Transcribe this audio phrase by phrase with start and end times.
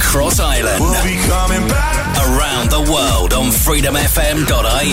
[0.00, 0.80] across Ireland.
[0.80, 2.00] We'll be coming back.
[2.16, 4.92] Around the world on freedomfm.ie.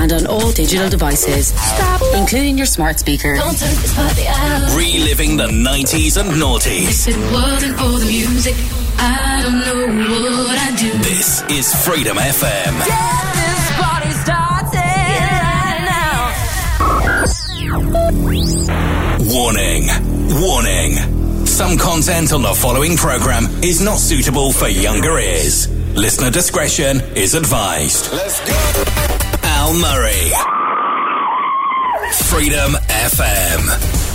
[0.00, 1.48] And on all digital devices.
[1.48, 2.00] Stop.
[2.14, 3.36] Including your smart speaker.
[3.36, 4.74] Don't turn this party out.
[4.76, 7.06] Reliving the 90s and noughties.
[7.06, 8.56] If it wasn't for the music,
[8.98, 10.90] I don't know what I'd do.
[10.98, 12.72] This is Freedom FM.
[12.86, 14.96] Get this party started
[15.92, 16.32] now.
[19.34, 19.84] Warning.
[20.40, 21.25] Warning.
[21.56, 25.68] Some content on the following program is not suitable for younger ears.
[25.96, 28.12] Listener discretion is advised.
[28.12, 28.84] Let's go.
[29.42, 30.32] Al Murray.
[32.28, 34.05] Freedom FM.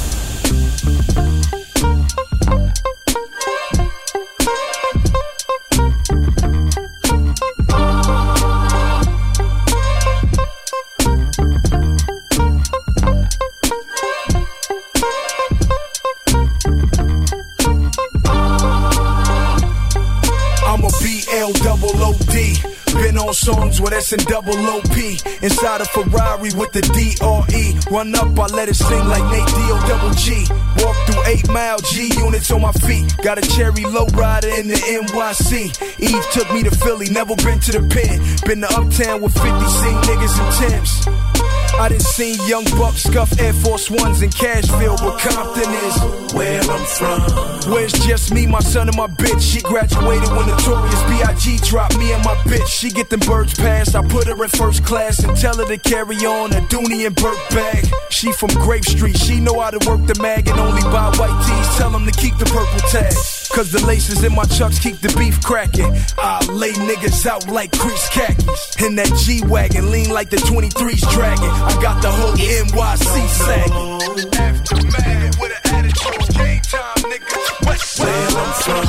[23.81, 24.97] On songs with S and double OP.
[25.43, 27.93] Inside a Ferrari with the DRE.
[27.93, 30.45] Run up, I let it sing like Nate D-O double G.
[30.83, 33.15] Walk through 8 mile G units on my feet.
[33.23, 35.99] Got a cherry low rider in the NYC.
[35.99, 38.19] Eve took me to Philly, never been to the pen.
[38.45, 41.60] Been to Uptown with 50 seen niggas and Temps.
[41.79, 46.61] I done seen young bucks scuff Air Force Ones in Cashville, but Compton is Where
[46.61, 47.71] I'm from.
[47.71, 49.41] Where's just me, my son, and my bitch?
[49.41, 51.57] She graduated when Notorious B.I.G.
[51.69, 52.67] dropped me and my bitch.
[52.67, 53.95] She get them birds passed.
[53.95, 57.15] I put her in first class and tell her to carry on a Dooney and
[57.15, 57.85] Bourke bag.
[58.09, 59.17] She from Grape Street.
[59.17, 61.77] She know how to work the mag and only buy white tees.
[61.77, 63.49] Tell them to keep the purple tags.
[63.53, 65.93] Cause the laces in my chucks keep the beef cracking.
[66.17, 68.81] I lay niggas out like crease khakis.
[68.81, 71.51] In that G-Wagon, lean like the 23's dragging.
[71.63, 73.91] I got the whole NYC sagging.
[74.33, 76.35] Aftermath with an attitude.
[76.35, 77.65] Game time, nigga.
[77.67, 78.85] West Where I'm from.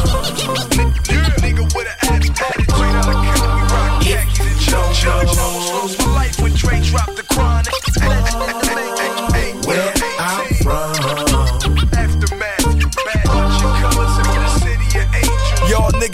[1.42, 2.36] Nigga with an attitude.
[2.36, 6.11] Straight out of Compton, we rock khakis and chug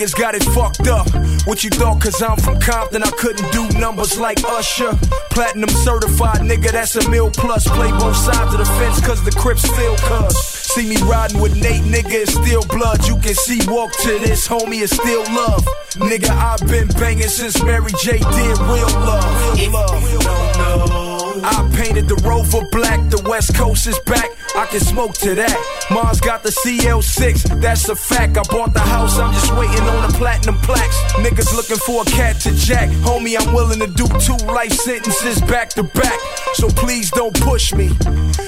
[0.09, 1.07] niggas got it fucked up.
[1.47, 4.93] What you thought, cause I'm from Compton, I couldn't do numbers like Usher.
[5.31, 7.67] Platinum certified, nigga, that's a mil plus.
[7.69, 10.37] Play both sides of the fence, cause the Crips feel cuss.
[10.75, 13.07] See me riding with Nate, nigga, it's still blood.
[13.07, 15.65] You can see walk to this, homie, it's still love.
[15.95, 18.19] Nigga, I've been banging since Mary J.
[18.19, 19.59] did real love.
[19.59, 21.08] Real love.
[21.45, 24.31] I painted the Rover black, the West Coast is back.
[24.57, 25.57] I can smoke to that.
[25.91, 28.37] Mars got the CL6, that's a fact.
[28.37, 30.97] I bought the house, I'm just waiting on the platinum plaques.
[31.15, 32.89] Niggas looking for a cat to jack.
[33.07, 36.19] Homie, I'm willing to do two life sentences back to back.
[36.55, 37.87] So please don't push me.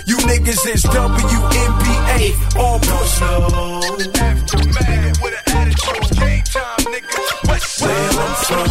[0.07, 3.21] You niggas is WNBA, all push.
[3.23, 7.49] Aftermath with an attitude, game time, nigga.
[7.49, 8.67] West Where I'm from.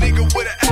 [0.00, 0.67] Nigga with an attitude,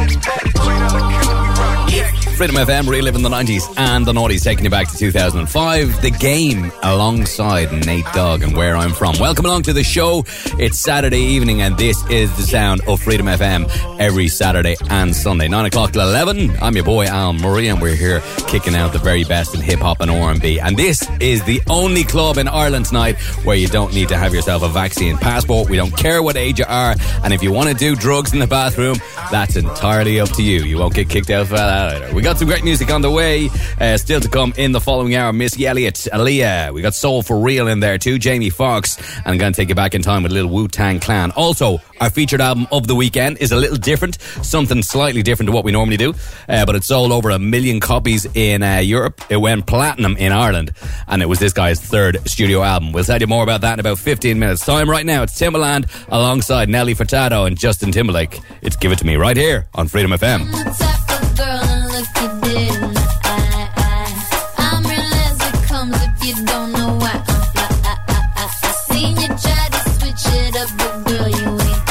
[2.36, 6.02] Freedom FM reliving the 90s and the noughties, taking you back to 2005.
[6.02, 9.14] The game alongside Nate Dogg and where I'm from.
[9.18, 10.22] Welcome along to the show.
[10.58, 15.48] It's Saturday evening and this is the sound of Freedom FM every Saturday and Sunday,
[15.48, 16.58] 9 o'clock till 11.
[16.60, 19.80] I'm your boy Al Murray and we're here kicking out the very best in hip
[19.80, 20.60] hop and R&B.
[20.60, 24.34] And this is the only club in Ireland tonight where you don't need to have
[24.34, 25.70] yourself a vaccine passport.
[25.70, 26.96] We don't care what age you are.
[27.24, 28.98] And if you want to do drugs in the bathroom,
[29.30, 30.64] that's entirely up to you.
[30.64, 32.14] You won't get kicked out for that either.
[32.14, 33.48] We got some great music on the way.
[33.80, 35.32] Uh, still to come in the following hour.
[35.32, 36.72] Missy Elliott, Aaliyah.
[36.72, 38.18] We got Soul for Real in there too.
[38.18, 38.96] Jamie Foxx.
[39.18, 41.30] And I'm going to take you back in time with a little Wu Tang Clan.
[41.36, 44.20] Also, our featured album of the weekend is a little different.
[44.42, 46.14] Something slightly different to what we normally do.
[46.48, 49.20] Uh, but it sold over a million copies in uh, Europe.
[49.30, 50.72] It went platinum in Ireland.
[51.06, 52.90] And it was this guy's third studio album.
[52.90, 54.90] We'll tell you more about that in about 15 minutes time.
[54.90, 58.40] Right now, it's Timbaland alongside Nelly Furtado and Justin Timberlake.
[58.62, 61.75] It's Give It To Me right here on Freedom FM.
[61.96, 62.28] Look you
[63.24, 64.12] eye.
[64.58, 67.24] I'm real as it comes if you don't know why
[68.36, 68.50] I'm
[68.90, 71.84] seen you try to switch it up, but girl, you ain't.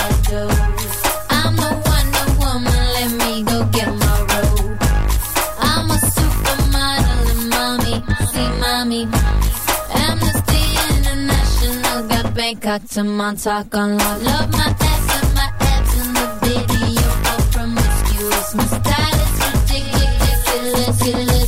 [1.32, 4.16] I'm the Wonder Woman, let me go get my.
[5.58, 7.96] I'm a supermodel and mommy,
[8.32, 9.04] see mommy.
[10.06, 10.64] Amnesty
[11.00, 13.98] International got Bangkok to Montauk on.
[13.98, 15.25] Love my ass
[21.06, 21.45] ridiculous,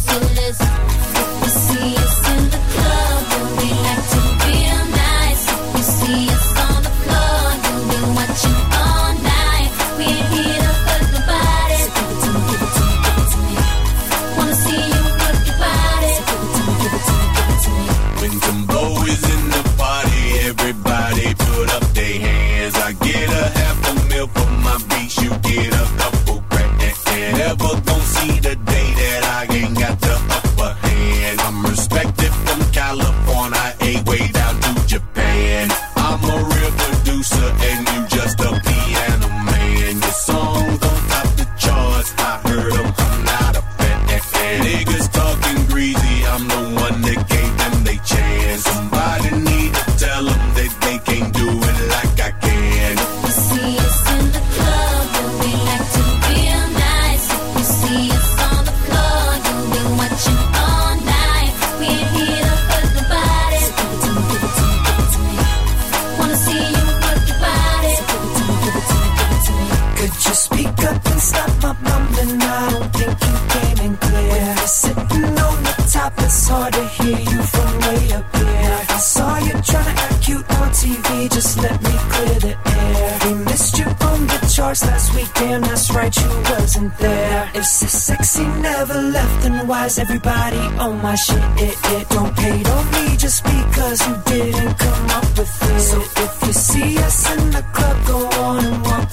[89.99, 91.43] Everybody on my shit?
[91.57, 95.79] It, it don't pay, don't need just because you didn't come up with it.
[95.81, 99.06] So if you see us in the club, go on and walk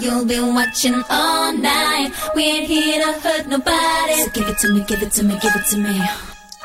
[0.00, 2.12] you'll be watching all night.
[2.34, 4.14] We ain't here to hurt nobody.
[4.14, 6.00] So give it to me, give it to me, give it to me.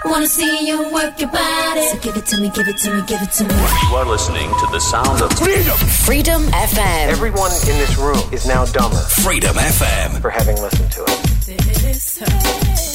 [0.05, 1.87] Wanna see you work your body.
[1.89, 3.55] So give it to me, give it to me, give it to me.
[3.89, 5.77] You are listening to the sound of freedom.
[5.77, 7.09] Freedom FM.
[7.09, 8.97] Everyone in this room is now dumber.
[9.23, 10.21] Freedom FM.
[10.21, 12.94] For having listened to it.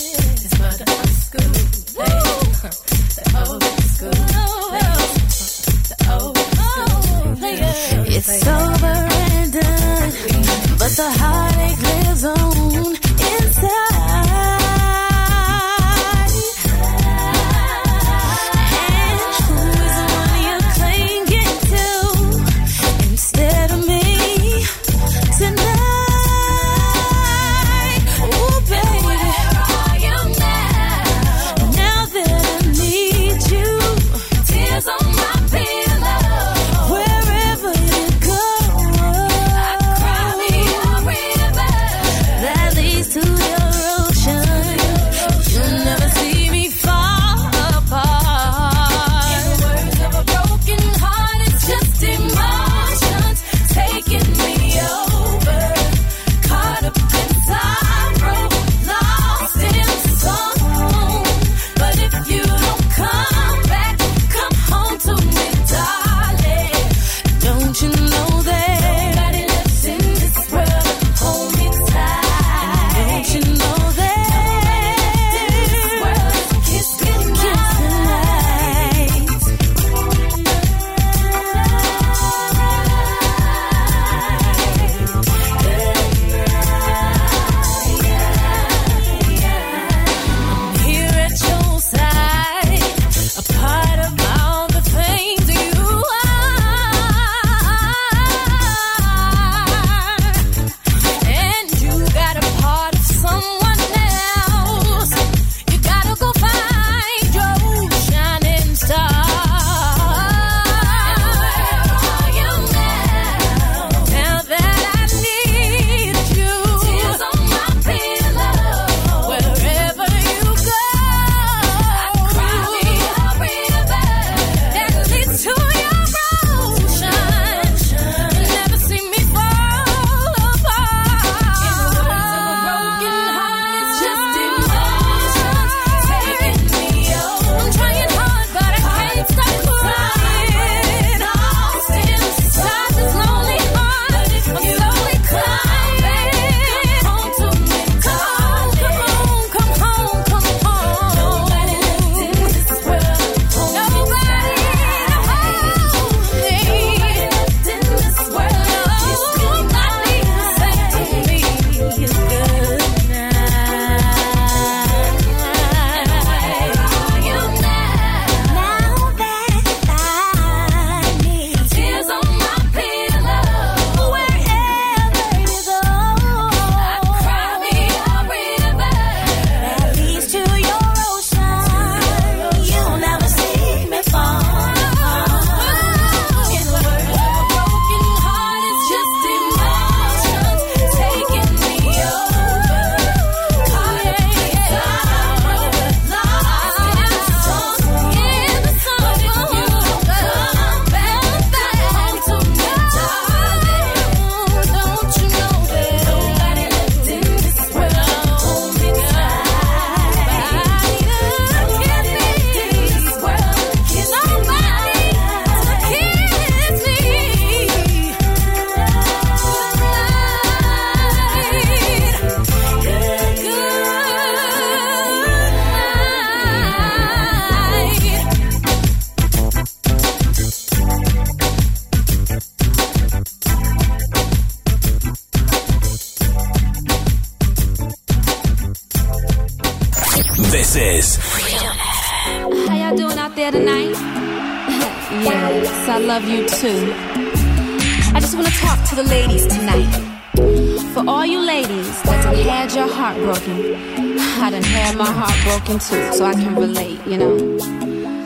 [253.12, 257.05] Had your heart broken, I done had my heart broken too, so I can relate,
[257.06, 257.58] you know.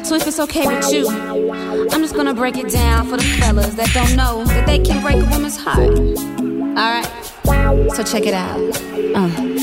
[0.02, 3.74] So if it's okay with you, I'm just gonna break it down for the fellas
[3.74, 5.90] that don't know that they can break a woman's heart.
[6.78, 7.10] Alright?
[7.94, 8.60] So check it out.
[9.14, 9.53] Uh,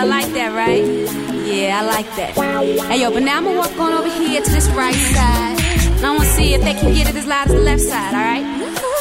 [0.00, 0.84] Yeah, y'all like that, right?
[1.44, 2.32] Yeah, I like that.
[2.86, 5.60] Hey, yo, but now I'm gonna walk on over here to this right side.
[5.96, 8.14] And I wanna see if they can get it as loud as the left side,
[8.14, 8.46] alright?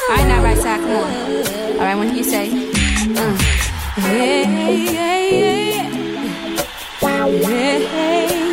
[0.09, 1.09] Alright, now right side, come on.
[1.77, 2.49] Alright, when you say,
[3.15, 3.37] uh,
[3.95, 4.43] hey.
[4.43, 4.85] Hey,
[7.31, 8.48] hey, hey,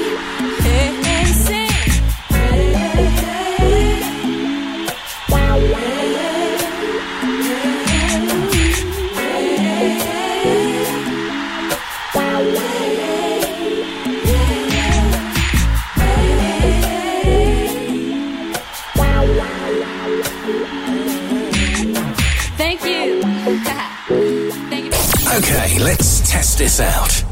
[25.77, 27.23] Okay, let's test this out.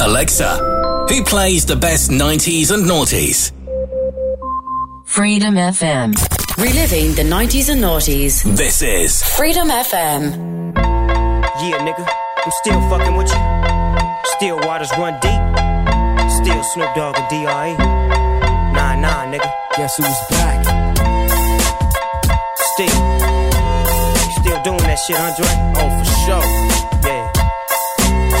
[0.00, 3.52] Alexa, who plays the best 90s and noughties?
[5.04, 6.10] Freedom FM.
[6.58, 8.42] Reliving the 90s and noughties.
[8.56, 10.74] This is Freedom FM.
[10.74, 12.04] Yeah, nigga,
[12.44, 13.40] I'm still fucking with you.
[14.38, 15.42] Still waters run deep.
[16.42, 17.76] Still Snoop Dogg and D.R.E.
[18.74, 19.48] Nah, nah, nigga.
[19.76, 20.64] Guess who's back?
[22.74, 22.98] Still.
[24.40, 25.46] Still doing that shit, Andre?
[25.78, 26.93] Oh, for sure.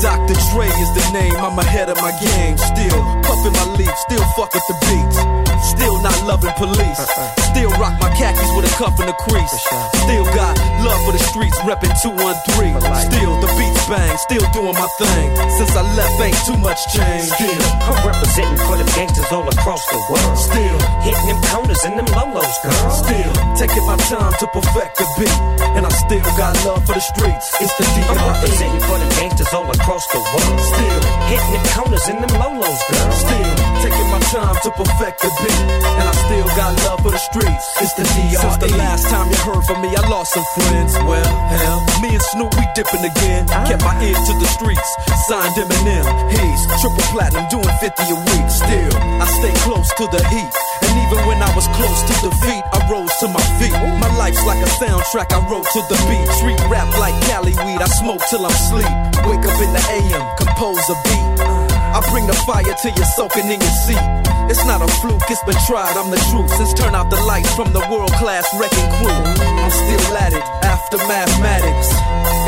[0.00, 0.32] Dr.
[0.48, 2.56] Dre is the name, I'm ahead of my game.
[2.56, 5.20] Still puffin' my leaf, still fuck with the beats.
[5.60, 6.96] Still not loving police.
[6.96, 7.52] Uh-uh.
[7.52, 9.52] Still rock my khakis with a cuff and a crease.
[10.08, 12.80] Still got love for the streets, reppin' 213.
[13.12, 15.28] Still the beats bang, still doing my thing.
[15.60, 17.28] Since I left, ain't too much change.
[17.36, 20.36] Still, I'm representing for the gangsters all across the world.
[20.40, 22.90] Still, hitting them counters and them lolos, girl.
[23.04, 25.36] Still, taking my time to perfect the beat.
[25.76, 27.52] And I still got love for the streets.
[27.60, 30.60] It's the I'm representing for the gangsters all across the world.
[30.62, 33.10] Still, hitting them counters and them lolos, girl.
[33.10, 35.62] Still, taking my time to perfect the beat.
[35.98, 37.66] And I still got love for the streets.
[37.82, 38.38] It's the D.R.E.
[38.38, 40.94] Since the last time you heard from me, I lost some friends.
[41.02, 43.50] Well, hell, me and Snoop, we dipping again.
[43.50, 43.66] Ah.
[43.66, 44.90] Kept my ear to the streets.
[45.26, 46.06] Signed Eminem.
[46.30, 48.46] He's triple platinum, doing 50 a week.
[48.46, 50.69] Still, I stay close to the heat.
[51.10, 53.74] Even when I was close to defeat, I rose to my feet.
[53.98, 56.28] My life's like a soundtrack I wrote to the beat.
[56.38, 57.82] Street rap like Cali weed.
[57.82, 58.86] I smoke till I'm sleep.
[59.26, 61.40] Wake up in the AM, compose a beat.
[61.42, 64.29] I bring the fire till you're soaking in your seat.
[64.50, 66.50] It's not a fluke, it's been tried, I'm the truth.
[66.58, 69.14] Since turn out the lights from the world class wrecking crew.
[69.14, 71.94] I'm still at it after mathematics.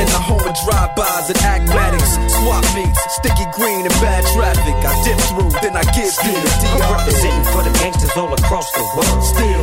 [0.03, 2.19] In the home of drive-bys and acmatics.
[2.43, 4.75] Swap meets, sticky green and bad traffic.
[4.83, 6.91] I dip through, then I give you the I'm DR.
[6.91, 9.23] representing for the gangsters all across the world.
[9.23, 9.62] Still,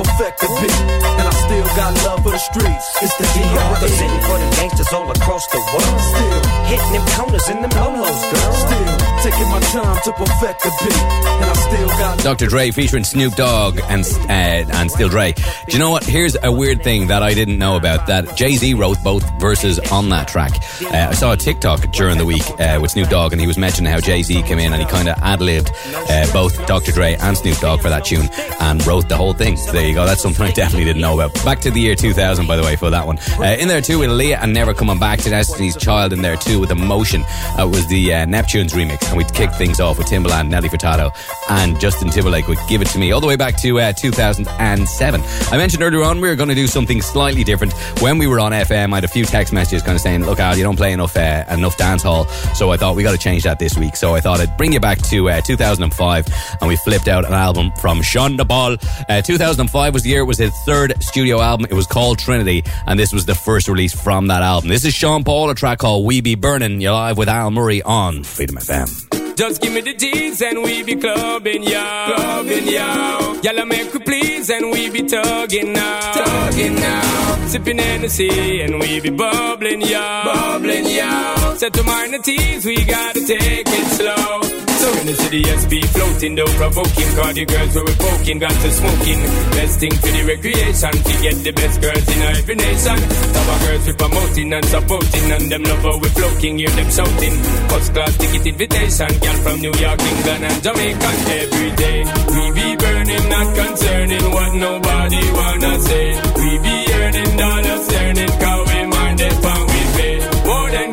[0.05, 0.77] the beat,
[1.19, 2.85] and I still got love for the streets.
[3.01, 3.73] It's the I'm D.R.E.
[3.73, 5.99] representing for the gangsters all across the world.
[6.01, 8.53] Still, hitting them counters and them lolos, girl.
[8.53, 11.01] still taking my time to perfect the beat,
[11.41, 12.19] and I still got.
[12.19, 12.47] Dr.
[12.47, 15.33] Dre featuring Snoop Dogg and uh, and Still Dre.
[15.33, 16.03] Do you know what?
[16.03, 19.79] Here's a weird thing that I didn't know about that Jay Z wrote both verses
[19.91, 20.51] on that track.
[20.81, 23.57] Uh, I saw a TikTok during the week uh, with Snoop Dogg, and he was
[23.57, 25.71] mentioning how Jay Z came in and he kind of ad libbed
[26.09, 26.91] uh, both Dr.
[26.91, 29.57] Dre and Snoop Dogg for that tune and wrote the whole thing.
[29.57, 30.05] So there you go.
[30.05, 31.33] That's something I definitely didn't know about.
[31.45, 33.19] Back to the year 2000, by the way, for that one.
[33.37, 36.13] Uh, in there too with Leah and Never Coming Back to Destiny's Child.
[36.13, 37.21] In there too with Emotion.
[37.21, 40.69] That uh, was the uh, Neptunes remix, and we kicked things off with Timbaland, Nelly
[40.69, 41.13] Furtado,
[41.49, 45.21] and Justin Timberlake would Give It to Me, all the way back to uh, 2007.
[45.51, 47.73] I mentioned earlier on we were going to do something slightly different.
[48.01, 50.39] When we were on FM, I had a few text messages kind of saying, "Look,
[50.39, 52.25] Al, you don't play enough uh, enough dance hall,"
[52.55, 53.95] so I thought we got to change that this week.
[53.95, 56.27] So I thought I'd bring you back to uh, 2005,
[56.61, 59.80] and we flipped out an album from Sean Paul, 2005.
[59.81, 61.65] 2005 was the year it was his third studio album.
[61.69, 64.69] It was called Trinity, and this was the first release from that album.
[64.69, 66.81] This is Sean Paul, a track called We Be Burning.
[66.81, 69.35] You're live with Al Murray on Freedom FM.
[69.35, 71.81] Just give me the G's and we be clubbing, yo.
[72.15, 73.39] Clubbing, yo.
[73.41, 76.13] Y'all make we please and we be tugging now.
[76.13, 77.47] Tugging now.
[77.47, 79.99] Sipping Hennessy and we be bubbling, yo.
[80.25, 81.55] Bubbling, yo.
[81.57, 84.70] Set to minor teas, we gotta take it slow.
[84.81, 87.09] So in the city, SB floating, though provoking.
[87.13, 89.19] Cause the girls where we poking, got to smoking.
[89.53, 92.97] Best thing for the recreation, to get the best girls in every nation.
[92.97, 97.35] Of girls we promoting and supporting, and them love how we floating, hear them shouting.
[97.69, 101.09] First class ticket invitation, girl from New York, England, and Jamaica.
[101.29, 101.97] Every day
[102.33, 106.07] we be burning, not concerning what nobody wanna say.
[106.41, 110.15] We be earning dollars, earning, cause we mind it, we pay.
[110.49, 110.89] More than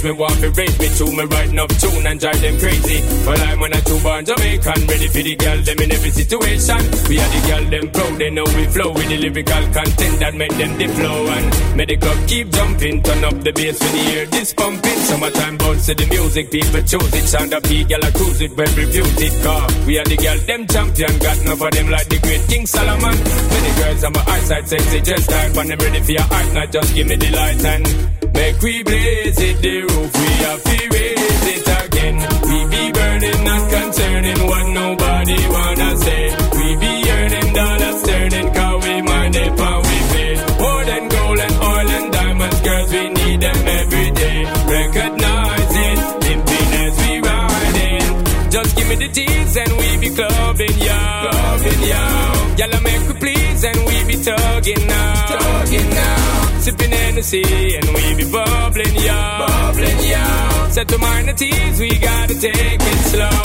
[0.00, 2.98] a me want to raise me to me writing up tune and drive them crazy.
[3.24, 6.80] But I'm when I tune born Jamaican, ready for the girl them in every situation.
[7.08, 10.34] We are the girl them proud, they know we flow with the lyrical content that
[10.34, 11.26] make them the flow.
[11.26, 14.98] And make the club keep jumping, turn up the bass when you hear this pumping.
[15.08, 17.26] Summertime bounce to the music, people choose it.
[17.28, 19.34] Sound up, the girl I cruise it, well reviewed it.
[19.42, 22.66] Car, we are the girl them champion, got enough of them like the great King
[22.66, 23.16] Solomon.
[23.16, 26.72] Many girls on my eyesight, sexy, just type, and them ready for your heart, not
[26.72, 27.84] just give me the light and
[28.32, 32.16] make we blaze it, the roof, we have to raise it again.
[32.48, 36.22] We be burning, not concerning what nobody wanna say.
[36.58, 40.32] We be earning dollars, turning, cause we mind it, and we pay.
[40.62, 44.38] More than gold and oil and diamonds, girls, we need them every day.
[44.76, 48.50] Recognize it, limping as we riding.
[48.50, 51.30] Just give me the teas and we be clubbing, y'all.
[51.30, 52.58] Clubbing, y'all.
[52.58, 55.26] Y'all make we please and we be tugging now.
[55.26, 56.47] Tugging now.
[56.68, 59.46] Sipping Hennessy and we be bubbling, y'all.
[59.46, 60.70] Bubbling, y'all.
[60.70, 63.40] Set to mind the teas, we gotta take it slow.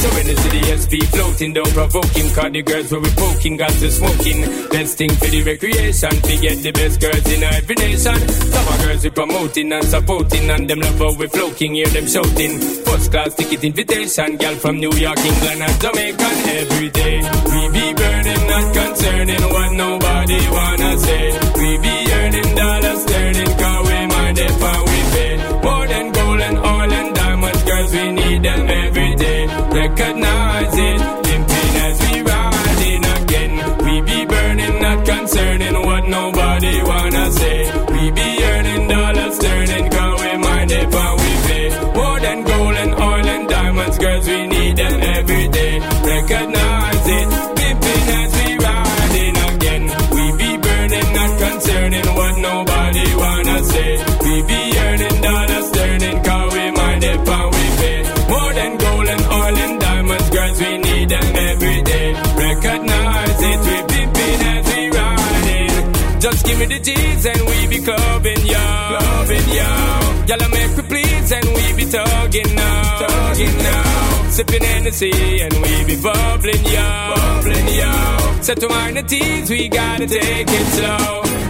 [0.00, 2.32] So when the city SP floating, don't provoke him.
[2.32, 4.40] Cause the girls where we poking, got to smoking.
[4.70, 6.12] Best thing for the recreation.
[6.24, 8.18] We get the best girls in every nation.
[8.28, 10.48] Some of girls we promoting and supporting.
[10.48, 12.58] And them love how we floating, hear them shouting.
[12.88, 14.38] First class ticket invitation.
[14.38, 17.20] Girl from New York, England, and Jamaica every day.
[17.20, 21.38] We be burning, not concerning what nobody wanna say.
[21.60, 22.01] We be
[22.54, 23.02] dollars,
[23.88, 24.38] we mind
[24.90, 25.32] we pay.
[25.66, 27.14] More than gold and oil and
[27.92, 29.40] we need them every day.
[31.28, 33.52] Limping as we riding again.
[33.84, 37.58] We be burning, not concerning what nobody wanna say.
[37.94, 39.38] We be earning dollars,
[40.22, 40.70] we mind
[41.22, 41.66] we pay.
[41.98, 43.48] More than gold and oil and
[44.26, 45.72] we need them every day.
[55.22, 57.20] Dollars, turning, cause we mind if
[57.54, 58.00] we pay.
[58.32, 62.08] More than gold and oil and diamonds, girls, we need them every day.
[62.46, 66.20] Recognize it, we pimping as we riding.
[66.20, 68.98] Just give me the G's and we be clubbing, y'all.
[68.98, 70.12] Clubbing, y'all.
[70.28, 72.98] Y'all make we please and we be tugging now.
[73.06, 74.28] Tugging now.
[74.30, 77.16] Sipping Hennessy and we be bubbling, y'all.
[77.16, 78.42] Bubbling, y'all.
[78.42, 81.41] Set to mind the teas, we gotta take it slow.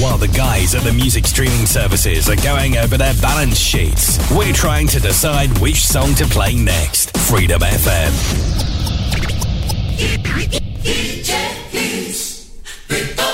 [0.00, 4.52] While the guys at the music streaming services are going over their balance sheets, we're
[4.52, 7.16] trying to decide which song to play next.
[7.16, 8.10] Freedom FM.
[10.82, 13.33] DJ, please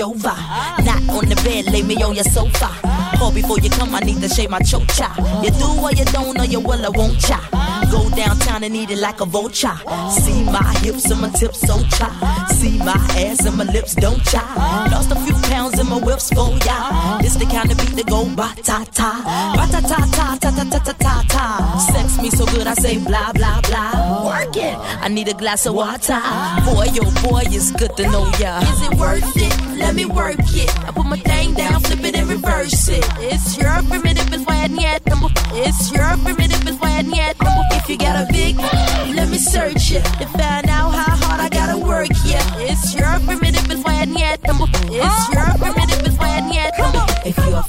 [0.00, 0.34] over.
[0.84, 2.70] Not on the bed, lay me on your sofa.
[3.18, 5.08] Call before you come, I need to shave my chocha.
[5.42, 7.40] You do or you don't, or you will, I won't cha.
[7.90, 9.76] Go downtown and eat it like a vulture.
[10.10, 12.46] See my hips and my tips so cha.
[12.52, 14.88] See my ass and my lips don't cha.
[14.92, 17.18] Lost a few pounds in my whips for ya.
[17.18, 19.10] This the kind of beat that go ba ta ta.
[19.56, 21.44] Ba ta ta ta ta ta ta ta ta ta.
[21.92, 24.26] Sex me so good I say blah blah blah.
[24.26, 24.76] Work it.
[25.04, 26.20] I need a glass of water.
[26.66, 28.60] Boy, yo, boy, it's good to know ya.
[28.60, 29.54] Is it worth it?
[29.78, 30.70] Let me work it.
[30.86, 33.04] I put my thing down, flip it and reverse it.
[33.18, 35.28] It's your primitive is why yet number.
[35.52, 37.64] It's your primitive is why yet number.
[37.78, 38.56] If you got a big,
[39.14, 42.08] let me search it to find out how hard I gotta work.
[42.24, 44.66] Yeah, it's your primitive is why yet number.
[44.88, 45.46] It's your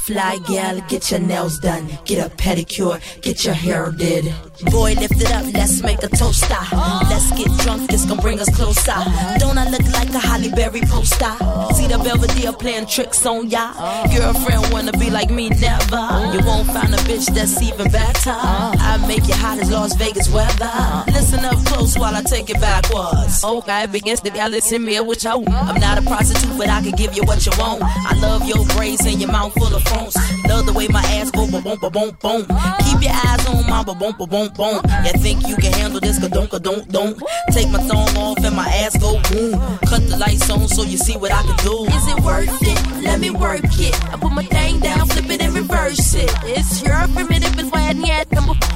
[0.07, 4.23] fly gal, get your nails done, get a pedicure, get your hair did.
[4.71, 6.47] Boy, lift it up, let's make a toaster.
[6.49, 7.05] Ah.
[7.09, 8.95] Let's get drunk, it's gonna bring us closer.
[9.37, 11.33] Don't I look like a Hollywood Burberry poster.
[11.75, 13.73] See the Belvedere playing tricks on ya.
[14.15, 16.03] Girlfriend wanna be like me, never.
[16.33, 18.31] You won't find a bitch that's even better.
[18.33, 20.71] I make you hot as Las Vegas weather.
[21.07, 23.41] Listen up close while I take it backwards.
[23.43, 26.81] Oh, okay, begins to y'all listen me what you I'm not a prostitute, but I
[26.81, 27.83] can give you what you want.
[27.83, 30.15] I love your braids and your mouth full of phones.
[30.47, 32.41] Love the way my ass go boom boom boom boom.
[32.85, 34.81] Keep your eyes on my boom boom boom boom.
[35.05, 36.19] You think you can handle this?
[36.19, 37.17] Ka don't don't don't.
[37.51, 39.53] Take my thong off and my ass go boom.
[39.89, 41.85] Cut the lights on so you see what I can do.
[41.85, 43.03] Is it worth it?
[43.03, 43.95] Let me work it.
[44.13, 46.31] I put my thing down, flip it and reverse it.
[46.43, 48.27] It's your primitive is why yet.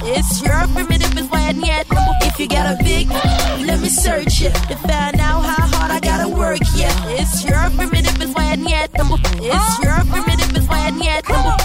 [0.04, 1.86] It's your primitive is why yet.
[2.22, 3.08] If you got a big,
[3.68, 6.60] let me search it to find out how hard I gotta work.
[6.74, 8.90] Yeah, it's your primitive is why yet.
[8.94, 10.31] It's your primitive
[10.98, 11.56] why yet number.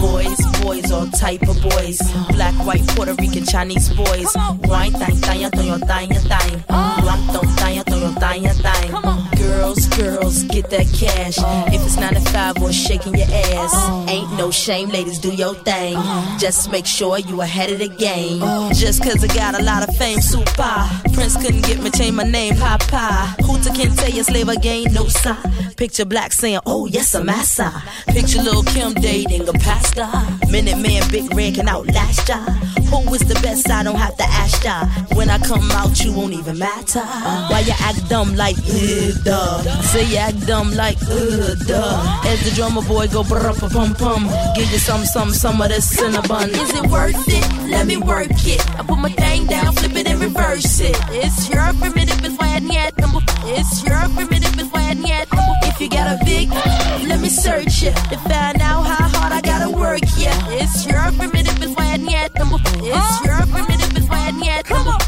[0.00, 2.00] Boys, boys, all type of boys.
[2.32, 4.34] Black, white, Puerto Rican, Chinese boys.
[4.64, 7.99] Wine, thang, thang, thang, thang, thang.
[8.08, 9.30] Thang.
[9.36, 11.38] Girls, girls, get that cash.
[11.38, 11.70] Uh-huh.
[11.72, 13.74] If it's 9 to 5 or shaking your ass.
[13.74, 14.06] Uh-huh.
[14.08, 15.96] Ain't no shame, ladies, do your thing.
[15.96, 16.38] Uh-huh.
[16.38, 18.40] Just make sure you ahead of the game.
[18.72, 20.88] Just cause I got a lot of fame, super.
[21.12, 23.34] Prince couldn't get me, change my name, Papa.
[23.42, 25.36] Hooter can tell you slave again, no sign.
[25.76, 27.82] Picture black saying, oh yes, I'm massa.
[28.08, 30.08] Picture little Kim dating a pastor.
[30.50, 32.36] Minute man, big red can outlast ya.
[32.90, 33.70] Who is the best?
[33.70, 34.84] I don't have to ask ya.
[35.16, 37.00] When I come out, you won't even matter.
[37.00, 39.62] Why you act dumb like, uh, duh.
[39.82, 42.22] Say you act dumb like, uh, duh.
[42.30, 44.22] As the drummer boy go brr pum pum.
[44.54, 46.50] Give you some, some, some of this cinnamon.
[46.50, 47.70] Is it worth it?
[47.70, 48.60] Let me work it.
[48.78, 50.96] I put my thing down, flip it and reverse it.
[51.10, 53.20] It's your primitive it's why yet number.
[53.44, 55.54] It's your primitive it's why yet number.
[55.62, 56.48] If you got a big,
[57.08, 60.00] let me search it to find out how hard I gotta work.
[60.16, 62.58] Yeah, it's your primitive it's why yet number.
[62.82, 64.90] It's your primitive it's why yet number.
[64.90, 64.99] Super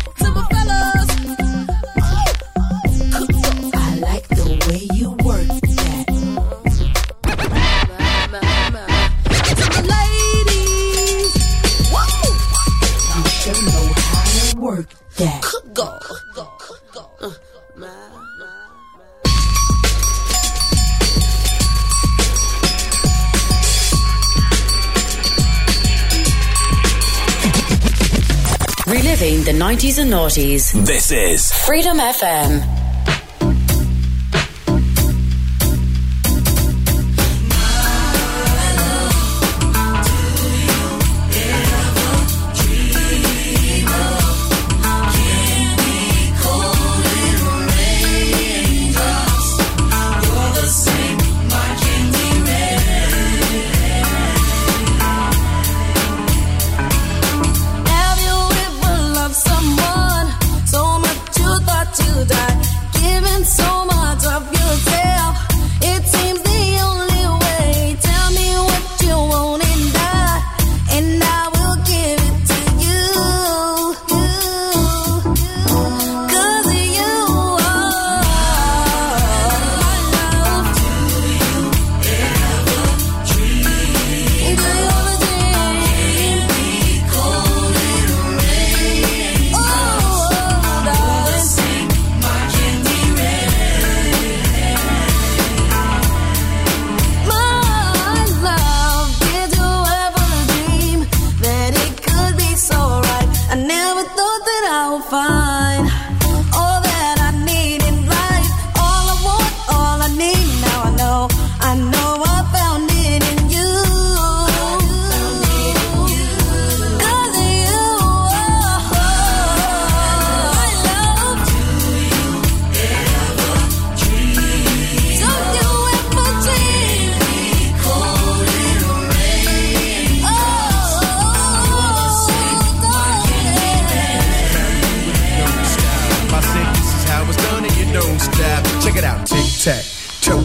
[14.73, 15.43] work that.
[15.75, 15.99] Go.
[28.87, 30.87] Reliving the 90s and noughties.
[30.87, 32.82] This is Freedom FM.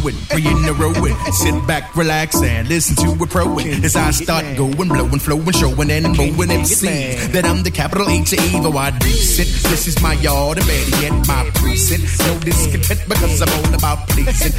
[0.07, 1.33] Toe it, three in a row it.
[1.33, 3.59] Sit back, relax, and listen to it pro.
[3.59, 7.31] As I start going, blowing, flowing, showing, and mowing MCs.
[7.31, 8.77] That I'm the capital H of evil.
[8.77, 9.47] I decent.
[9.69, 12.19] This is my yard, and better yet, my precinct.
[12.19, 14.53] No discontent because I'm all about pleasing.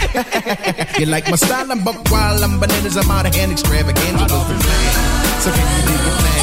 [1.01, 1.71] you like my style?
[1.71, 4.19] I'm buck wild, I'm bananas, I'm out of hand, extravagant.
[4.19, 6.38] So can you dig it, man?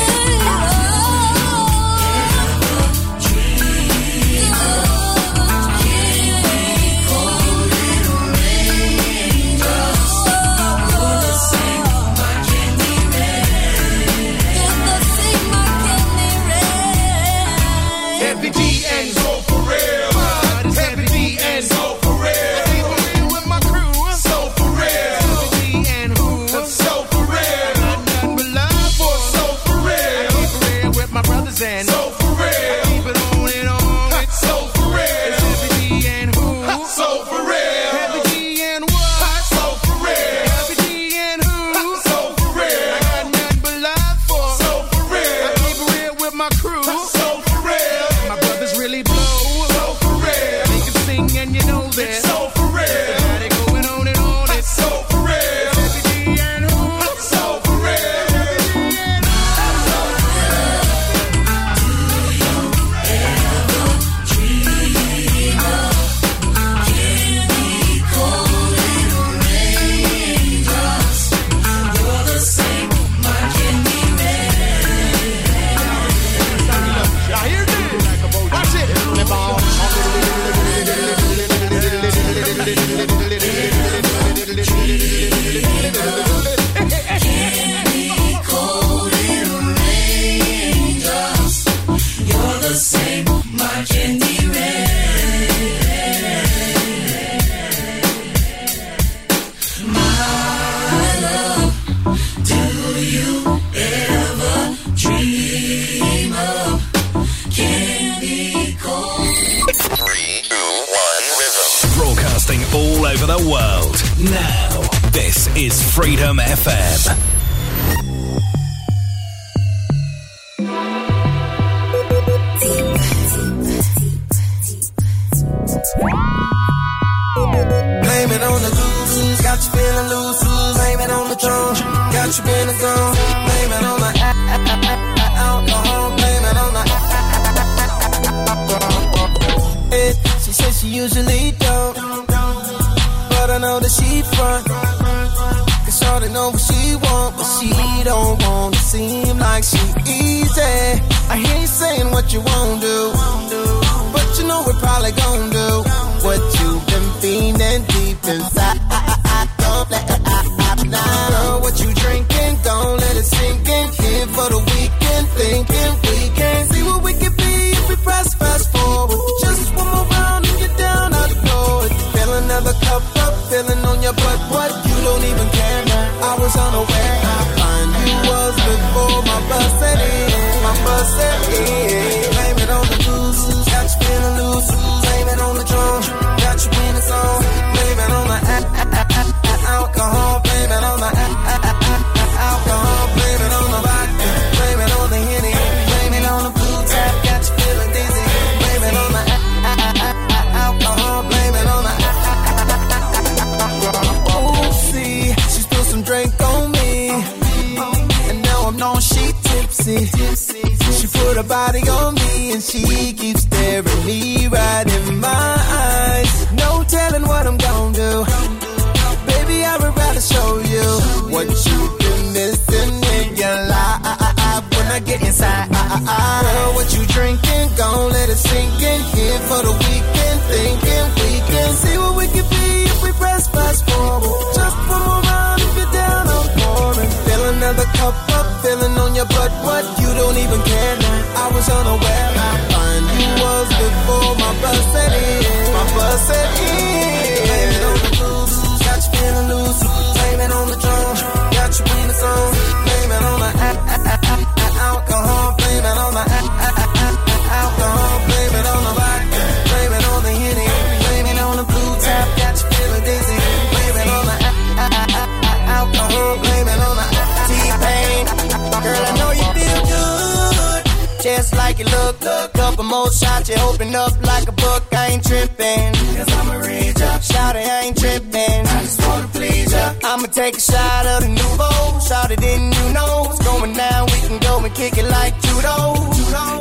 [273.46, 275.94] She you open up like a book, I ain't trippin'.
[276.18, 277.14] Cause I'm a reader.
[277.22, 278.66] Shout it, I ain't trippin'.
[278.66, 279.94] I just wanna please ya.
[280.04, 282.00] I'ma take a shot of the nouveau.
[282.00, 284.06] Shout it, didn't you know It's going down?
[284.08, 285.78] We can go and kick it like judo.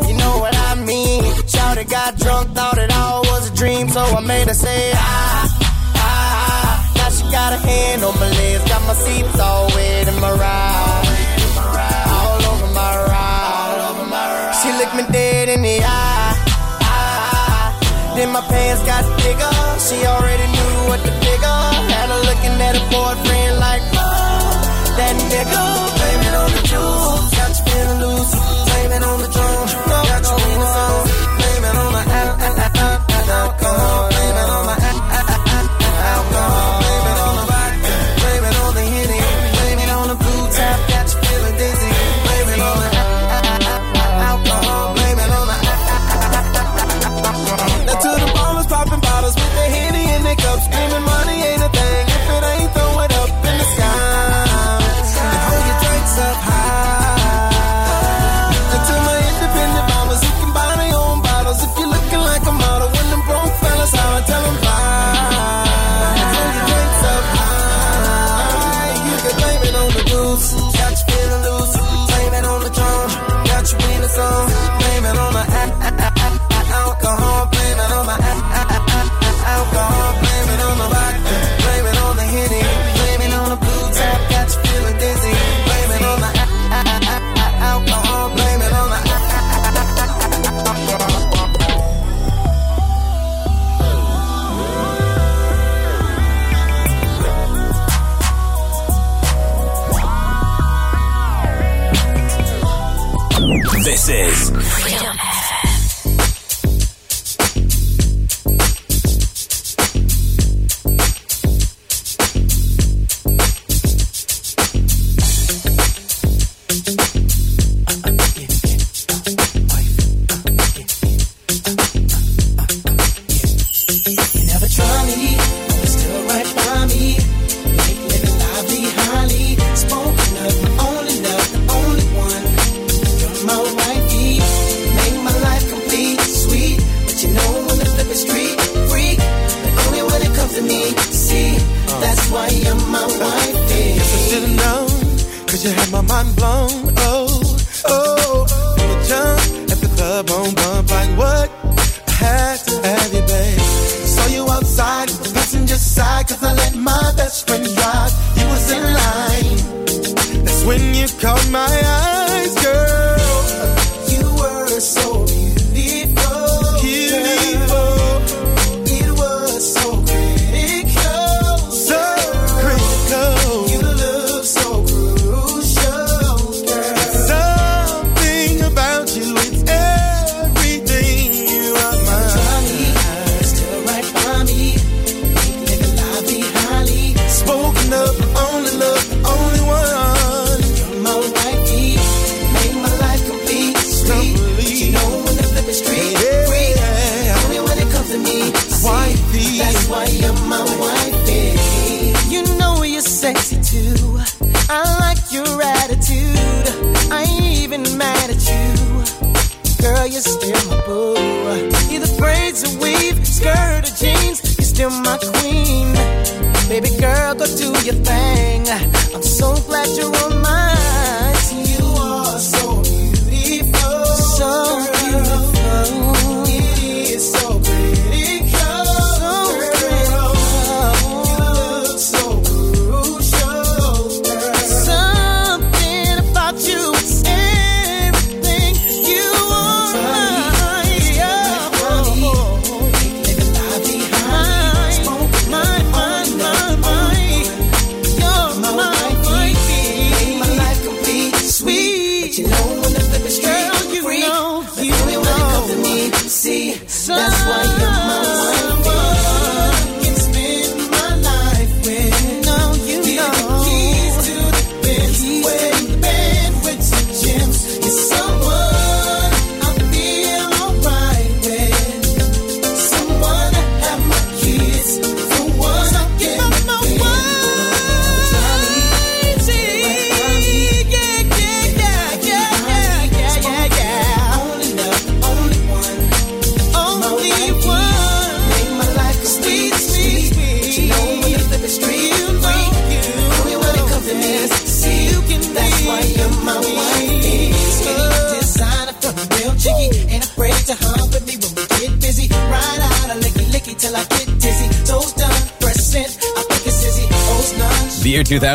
[0.09, 1.25] You know what I mean?
[1.49, 4.93] Shout it, got drunk, thought it all was a dream, so I made her say,
[4.93, 5.01] ah.
[5.97, 6.05] ah.
[6.05, 6.93] ah.
[6.99, 10.33] Now she got a hand on my lips, got my seats all wet in my
[10.37, 11.09] ride.
[12.13, 14.53] All over my ride.
[14.61, 16.34] She looked me dead in the eye
[18.17, 19.55] then my pants got bigger.
[19.87, 21.61] She already knew what to figure.
[21.95, 25.63] Had her looking at a boyfriend like, oh, that nigga,
[25.99, 27.34] blame it on the juice.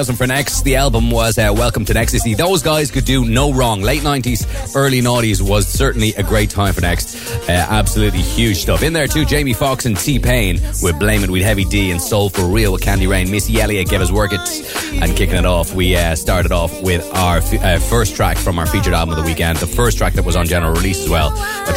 [0.09, 2.35] 2000 for Next, the album was uh, Welcome II Nextasy.
[2.35, 3.81] Those guys could do no wrong.
[3.81, 7.15] Late 90s, early 90s was certainly a great time for Next.
[7.47, 8.81] Uh, absolutely huge stuff.
[8.81, 12.29] In there too, Jamie Foxx and T-Pain with Blame It with Heavy D and Soul
[12.29, 13.29] for Real with Candy Rain.
[13.29, 14.39] Missy Elliott gave us Work It.
[15.01, 18.57] And kicking it off, we uh, started off with our f- uh, first track from
[18.57, 19.57] our featured album of the weekend.
[19.59, 21.29] The first track that was on general release as well.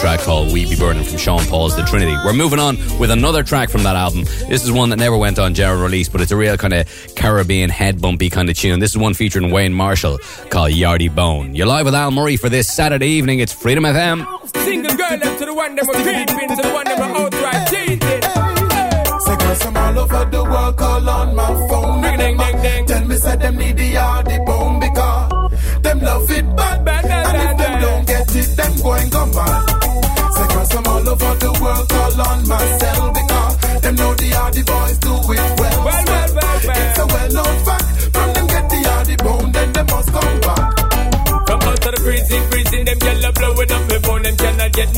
[0.03, 2.17] A track called We Be Burning from Sean Paul's The Trinity.
[2.25, 4.25] We're moving on with another track from that album.
[4.49, 6.89] This is one that never went on general release, but it's a real kind of
[7.15, 8.81] Caribbean head bumpy kind of tune.
[8.81, 10.19] This is one featuring Wayne Marshall
[10.51, 11.55] called Yardie Bone.
[11.55, 13.39] You're live with Al Murray for this Saturday evening.
[13.39, 14.27] It's Freedom FM.
[14.65, 17.69] Single girl them to the one them a creeping, to the one them a outright
[17.69, 17.99] cheating.
[18.01, 22.03] Say cause I'm all over the world, call on my phone.
[22.03, 22.87] Ring, ding, ding, ding.
[22.87, 24.39] Tell me say them need the hardy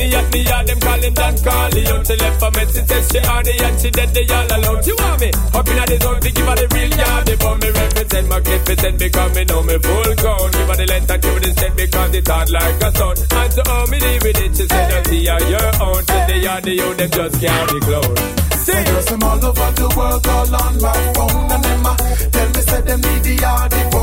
[0.09, 0.67] cannot get me me yard.
[0.67, 2.03] Them calling Don Carleo.
[2.03, 4.83] She left a message, says she on the and she dead, they all alone.
[4.83, 7.25] She want me up in the zone to give her the real yard.
[7.25, 10.51] Before me represent, my magnificent, because me know me full grown.
[10.51, 13.15] Give her the length and give her the step because it's hard like a son.
[13.15, 16.01] And to how me deal with it, she said, don't see how your own.
[16.05, 18.45] Said they are the own, them just can't be close.
[18.65, 21.85] Say girls I'm all over the world, call on my phone and them
[22.33, 23.94] tell me say them need the hardy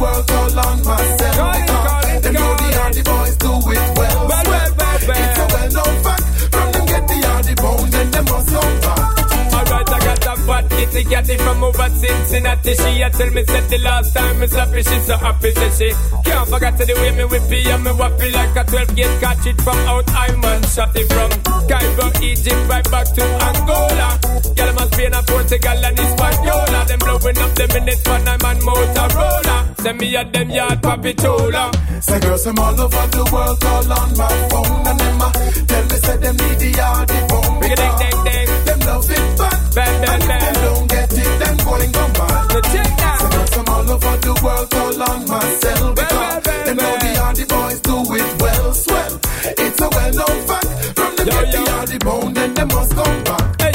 [0.00, 3.36] all over world, call on myself Call it, call it, them know the hardy boys
[3.36, 4.28] do it well.
[4.28, 5.18] Well, well, well, well.
[5.18, 6.24] It's a well-known fact.
[6.52, 9.18] From them get the hardy bone, then them must come back.
[9.54, 12.74] Alright, I got a fat kitty catty from over Cincinnati.
[12.74, 15.50] She a tell me said the last time me slap her, she so happy.
[15.52, 15.88] Say she
[16.24, 19.46] Can't forget to the way me whippy and me wappy like a 12 gauge catch
[19.46, 20.62] it from out Iman.
[20.64, 21.30] Shot it from
[21.68, 24.47] Cairo, Egypt, right back to Angola.
[24.78, 26.84] Girl, must be in Portugal and Hispaniola.
[26.86, 29.80] Them blowing up the minutes for I'm on Motorola.
[29.80, 32.02] Send me at them yard papitola.
[32.02, 35.32] Say girls from all over the world call on my phone and them uh,
[35.66, 37.60] tell me say them need the yard the bone.
[37.60, 38.50] Big ding ding ding.
[38.66, 39.58] Them love it back.
[39.74, 40.38] Bang and if bang.
[40.38, 42.52] them don't get it, them going go mad.
[42.52, 43.18] So check that.
[43.18, 46.76] Say girls from all over the world call on my cell because well, well, them
[46.76, 46.98] know well.
[47.02, 49.14] the yard the boys do it well, swell.
[49.58, 50.70] It's a well-known fact.
[50.94, 51.64] From them Yo, the yo.
[51.66, 53.60] yard the bone, then them must come back.
[53.62, 53.72] Hey,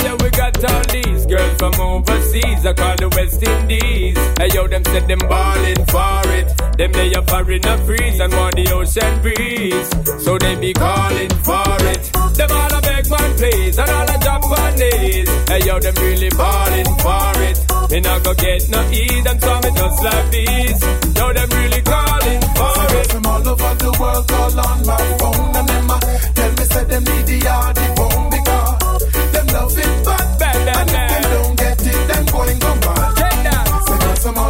[0.65, 2.65] all these girls from overseas.
[2.65, 4.17] I call the West Indies.
[4.37, 6.47] Hey, yo, them said them ballin' for it.
[6.77, 9.89] Them they are foreign a freeze and want the ocean breeze.
[10.23, 12.03] So they be calling for it.
[12.37, 15.29] Them all a beg man please and all a Japanese.
[15.49, 17.57] Hey, yo, them really ballin' for it.
[17.91, 20.81] Me not go get no ease and so me just like these.
[21.17, 23.07] Yo, them really calling for it.
[23.11, 25.99] from all over the world call on my phone and them uh,
[26.33, 30.22] tell me say them need the yard the bone because them love it back.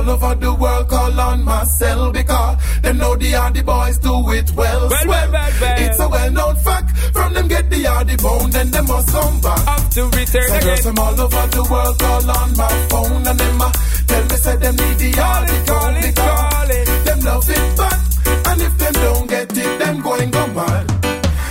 [0.04, 4.32] All over the world call on my cell because them know the Hardy boys do
[4.32, 4.90] it well.
[4.90, 5.82] Well, well, well, well.
[5.82, 6.98] It's a well-known fact.
[7.14, 9.68] From them get the Hardy bone, then them must come back.
[9.68, 10.78] Up to return girls again.
[10.84, 13.72] from all over the world call on my phone and them uh,
[14.08, 16.86] tell me say them need the Hardy bone calling, because calling.
[17.06, 18.00] them love it back.
[18.48, 20.86] And if them don't get it, them going go mad.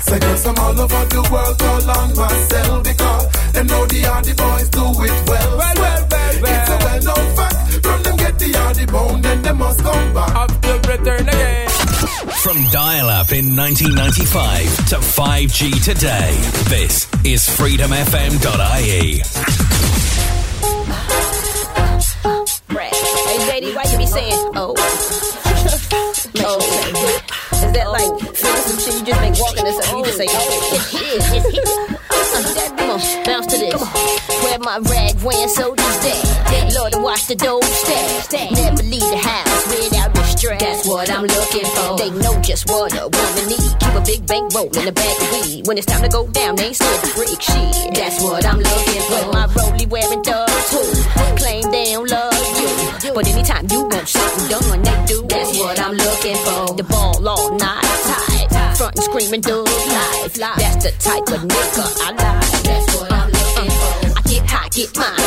[0.02, 4.00] Say girls from all over the world call on my cell because them know the
[4.02, 5.56] Hardy boys do it well.
[5.56, 5.71] Well, well, well,
[10.12, 10.48] back.
[10.62, 11.68] To return again.
[12.42, 16.34] From dial up in 1995 to 5G today,
[16.68, 19.22] this is freedomfm.ie.
[23.32, 24.74] Hey, lady, why you be saying, oh?
[26.38, 26.58] oh.
[27.52, 29.98] Is that like some shit you just make walking or something?
[29.98, 31.62] You just say, oh, it's here, it's here.
[32.10, 33.51] Uh, Come on, bounce to this.
[33.51, 33.51] Where
[34.62, 36.74] my rag wearing soldiers dead.
[36.74, 38.52] Lord, to watch the dough step.
[38.52, 40.60] Never leave the house without distress.
[40.60, 41.98] That's what I'm looking for.
[41.98, 43.72] They know just what a woman need.
[43.82, 45.66] Keep a big bank roll in the bag of weed.
[45.66, 47.94] When it's time to go down, they ain't scared to freak shit.
[47.94, 49.22] That's what I'm looking for.
[49.34, 50.90] My rollie wearing thugs too.
[51.42, 52.34] Claim they don't love
[53.02, 53.12] you.
[53.14, 55.26] But anytime you want something done, they do.
[55.26, 56.74] That's what I'm looking for.
[56.76, 58.76] The ball all night tight.
[58.76, 59.66] Front and screaming thug
[60.38, 60.56] life.
[60.56, 62.61] That's the type of nigga I like.
[64.82, 65.21] Get mine.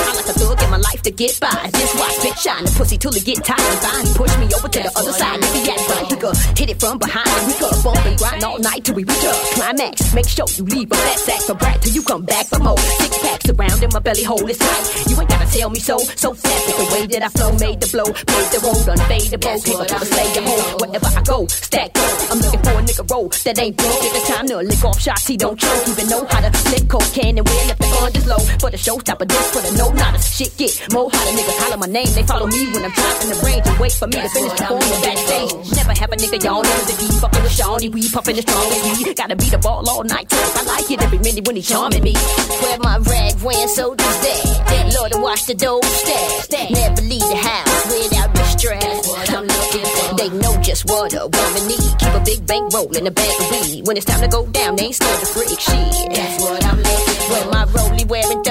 [1.06, 1.70] To get by.
[1.70, 4.06] Just watch bitch shine the pussy till it get tired fine.
[4.18, 5.38] Push me over to the other side.
[5.38, 7.30] If he act right, we could hit it from behind.
[7.46, 10.14] We could bump and grind all night till we reach a climax.
[10.18, 12.78] Make sure you leave a fat sack for brat till you come back for more.
[12.98, 14.86] Six packs around in my belly hole is tight.
[15.06, 15.98] You ain't gotta tell me so.
[16.18, 19.62] So fat with the way that I flow, made the blow, made the road unfadable.
[19.62, 21.46] Go to slay your hoe wherever I go.
[21.46, 22.18] Stack gold.
[22.34, 24.02] I'm looking for a nigga roll that ain't broke.
[24.02, 25.86] If it's time to lick off shots, he don't choke.
[25.86, 28.42] Even know how to lick cocaine and wear left the gun just low.
[28.58, 30.18] For the showstopper, this for the no nada.
[30.18, 31.36] Shit get more hotter.
[31.36, 32.08] Niggas holler my name.
[32.16, 35.02] They follow me when I'm in the range and wait for me to finish performing
[35.04, 35.52] backstage.
[35.76, 37.12] Never have a nigga y'all know the key.
[37.20, 39.14] Fucking with Shawnee, we puffin' the strongest we.
[39.14, 40.32] Gotta beat the ball all night.
[40.32, 42.16] I like it every minute when he charming me.
[42.64, 44.96] Where my rag wearing soldiers dead.
[44.96, 46.72] Lord to watch the dough stack.
[46.72, 49.04] Never leave the house without distress.
[49.36, 50.16] I'm looking for.
[50.16, 51.92] They know just what a woman need.
[52.00, 53.86] Keep a big bank roll in the bag of weed.
[53.88, 56.16] When it's time to go down, they ain't scared to freak shit.
[56.16, 57.52] That's what I'm looking for.
[57.52, 58.42] My rollie wearing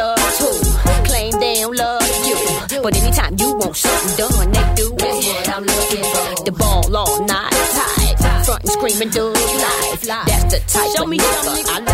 [2.85, 4.95] But anytime you want something done, they do.
[4.99, 6.45] That's what I'm looking for.
[6.45, 8.45] The ball all night tight.
[8.45, 10.03] Front and screaming thug life.
[10.03, 11.65] That's the type Show of me nigga.
[11.67, 11.94] I like.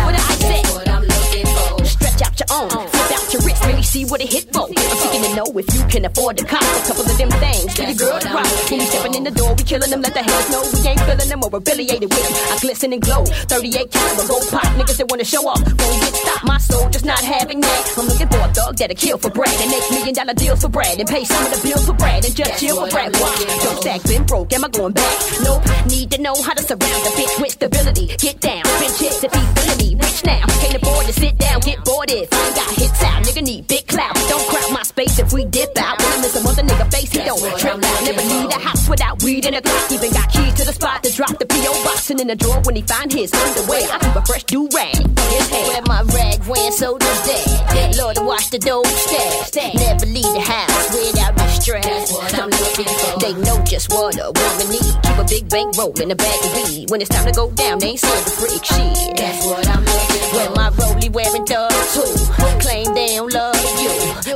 [4.01, 4.67] See what it hit for.
[4.67, 7.73] I'm seeking to know if you can afford to cop a couple of them things
[7.75, 8.47] for your girl to rock.
[8.69, 11.01] When we stepping in the door, we killing them, let the haters know we ain't
[11.01, 12.33] feeling them or affiliated with them.
[12.53, 15.61] I glisten and glow, 38 caliber gold pop, niggas that wanna show off.
[15.61, 17.81] Won't get stopped, my soul just not having that.
[17.97, 20.69] I'm looking for a thug that'll kill for bread and make million dollar deals for
[20.69, 23.13] bread and pay some of the bills for bread and just chill for bread.
[23.17, 23.35] Why?
[23.63, 25.15] Don't stack, been broke, am I going back?
[25.43, 28.07] Nope, need to know how to surround a bitch with stability.
[28.17, 29.89] Get down, spin chicks if he's feeling me.
[30.01, 33.23] Rich now, can't afford to sit down, get bored if I ain't got hits out.
[33.23, 34.15] Nigga need big clout.
[34.31, 35.99] Don't crowd my space if we dip out.
[35.99, 38.03] When I miss a mother nigga face, he don't trip out.
[38.07, 39.91] Never leave the house without weed in a clock.
[39.91, 41.73] Even got keys to the spot to drop the P.O.
[41.83, 43.83] box and in the drawer when he find his underwear.
[43.91, 45.67] I keep a fresh do rag his head.
[45.67, 47.97] Where my rag wearing soldiers dead.
[47.97, 49.75] Lord to watch the dough stack.
[49.75, 52.15] Never leave the house without distress.
[52.39, 53.19] I'm looking for.
[53.19, 54.93] They know just what a woman need.
[55.03, 56.89] Keep a big bank roll in a bag of weed.
[56.89, 59.17] When it's time to go down, they ain't to freak shit.
[59.17, 60.37] That's what I'm looking for.
[60.37, 63.50] Where my rollie wearing thugs who claim they don't love.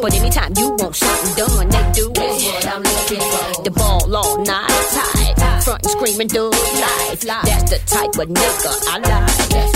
[0.06, 3.64] But anytime you want something done, they do it.
[3.64, 5.64] The ball all night tight.
[5.64, 7.22] Front and screaming thug life.
[7.22, 9.75] That's the type of nigga I like.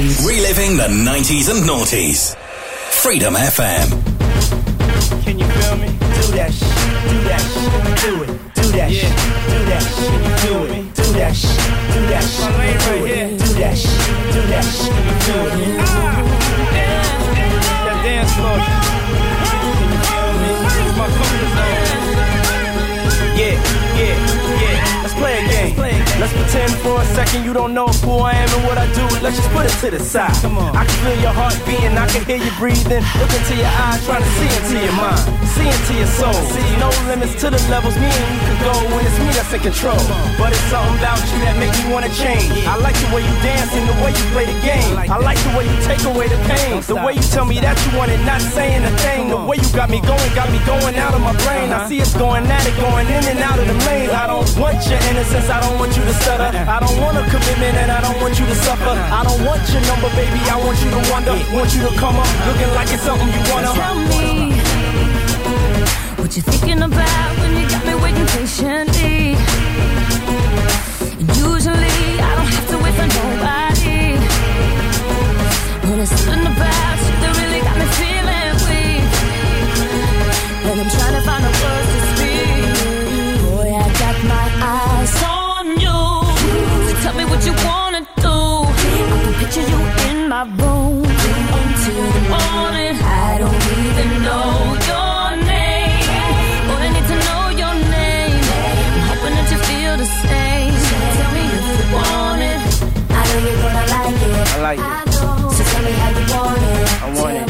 [0.00, 0.26] Across Ireland.
[0.26, 2.34] Reliving the 90s and noughties.
[3.02, 3.88] Freedom FM.
[5.24, 5.88] Can you feel me?
[5.88, 5.96] Do
[6.36, 6.68] that shit,
[7.08, 7.70] do that shit,
[8.02, 9.12] do it, do that shit,
[9.50, 10.80] do that shit, Can you feel me?
[10.94, 11.56] Do that shit,
[11.92, 13.28] do that shit, My lane right here.
[13.38, 13.98] do that shit,
[14.32, 15.66] do that shit, Can you feel me?
[15.80, 15.86] Ah!
[17.84, 18.58] That dance floor.
[19.80, 20.50] Can you feel me?
[20.96, 21.84] My comfort zone.
[23.36, 23.56] Yeah,
[23.96, 24.16] yeah,
[24.60, 25.02] yeah.
[25.02, 25.74] Let's play a game.
[25.76, 29.04] Let's pretend for a second you don't know who I am and what I do.
[29.24, 30.36] Let's just put it to the side.
[30.44, 30.76] Come on.
[30.76, 33.00] I can feel your heart beating, I can hear you breathing.
[33.16, 35.24] Look into your eyes, trying to see into your mind,
[35.56, 36.36] see into your soul.
[36.52, 39.52] See, no limits to the levels me and you can go when it's me that's
[39.56, 40.00] in control.
[40.36, 42.52] But it's something about you that make me wanna change.
[42.68, 44.92] I like the way you dance and the way you play the game.
[45.00, 46.84] I like the way you take away the pain.
[46.84, 49.32] The way you tell me that you want it, not saying a thing.
[49.32, 51.72] The way you got me going, got me going out of my brain.
[51.72, 51.88] I uh-huh.
[51.88, 54.10] see it's going at it, going in and out of the lane.
[54.10, 56.50] I don't want your innocence, I don't want you to stutter.
[56.50, 58.94] I don't want a commitment and I don't want you to suffer.
[58.94, 61.34] I don't want your number, baby, I want you to wonder.
[61.54, 63.72] Want you to come up looking like it's something you wanna.
[63.72, 64.58] Tell me
[66.18, 69.36] what you thinking about when you got me waiting patiently.
[71.36, 74.18] Usually I don't have to wait for nobody.
[75.88, 79.04] When it's something about you that really got me feeling weak.
[80.70, 82.64] And I'm trying to find the words to speak.
[83.44, 85.39] Boy, I got my eyes on
[87.30, 88.36] what you wanna do.
[88.70, 91.04] I can picture you in my room
[91.58, 92.94] until the morning.
[93.26, 94.50] I don't even know
[94.90, 98.42] your name, but I need to know your name.
[98.94, 100.74] I'm hoping that you feel the same.
[101.16, 102.60] Tell me if you want it.
[103.18, 104.32] I know you're gonna like it.
[104.54, 105.12] I like it.
[105.56, 106.88] So tell me how you want it.
[107.04, 107.48] I want it.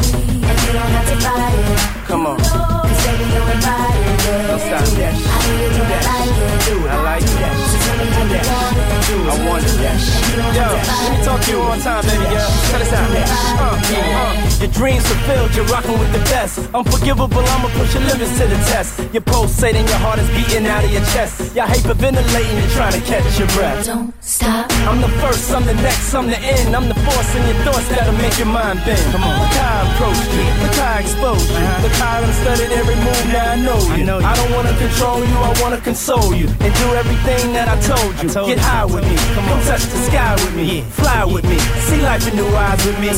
[0.48, 2.06] And you don't have to fight it.
[2.08, 2.89] Come on.
[3.00, 4.20] Cause baby, you're invited.
[4.48, 5.14] Don't stop that.
[5.16, 6.04] I know you're Do gonna that.
[6.04, 6.60] like it.
[6.68, 6.90] Do it.
[6.90, 7.54] I like that.
[7.56, 9.00] So tell me how you want it.
[9.10, 9.78] I want it.
[10.50, 12.50] Yo, let me talk to you one time, baby girl.
[12.70, 13.08] Check this out.
[13.10, 16.58] Uh, uh, your dreams fulfilled, you're rocking with the best.
[16.74, 19.00] Unforgivable, I'ma push your limits to the test.
[19.12, 21.54] You're pulsating, your heart is beating out of your chest.
[21.56, 23.86] Y'all hyperventilating, you're trying to catch your breath.
[23.86, 24.70] Don't stop.
[24.86, 26.74] I'm the first, I'm the next, I'm the end.
[26.76, 29.00] I'm the force in your thoughts that'll make your mind bend.
[29.12, 29.34] Come on.
[29.40, 30.44] Look how I approach you.
[30.62, 31.66] Look how I expose you.
[31.82, 34.02] Look how I done studied every move, now I know you.
[34.10, 36.46] I, don't wanna control you, I wanna console you.
[36.64, 38.28] And do everything that I told you.
[38.50, 39.16] Get high with me.
[39.34, 39.62] Come on.
[39.66, 40.82] touch the sky with me.
[40.98, 41.58] Fly with me.
[41.86, 43.10] See life in new eyes with me.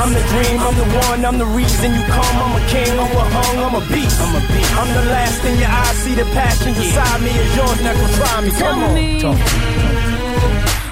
[0.00, 2.36] I'm the dream, I'm the one, I'm the reason you come.
[2.44, 4.16] I'm a king, I'm a hung, I'm a beast.
[4.20, 4.72] I'm a beast.
[4.80, 8.12] I'm the last in your eyes, see the passion inside me is yours, now come
[8.18, 8.50] try me.
[8.50, 8.94] Tell Come on.
[8.94, 9.20] me.
[9.20, 9.38] Talk.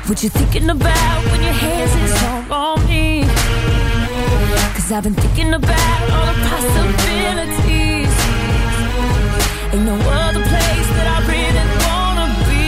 [0.08, 3.09] What you thinking about when your hands is all on me?
[4.92, 8.14] I've been thinking about all the possibilities.
[9.72, 12.66] Ain't no other place that I really wanna be.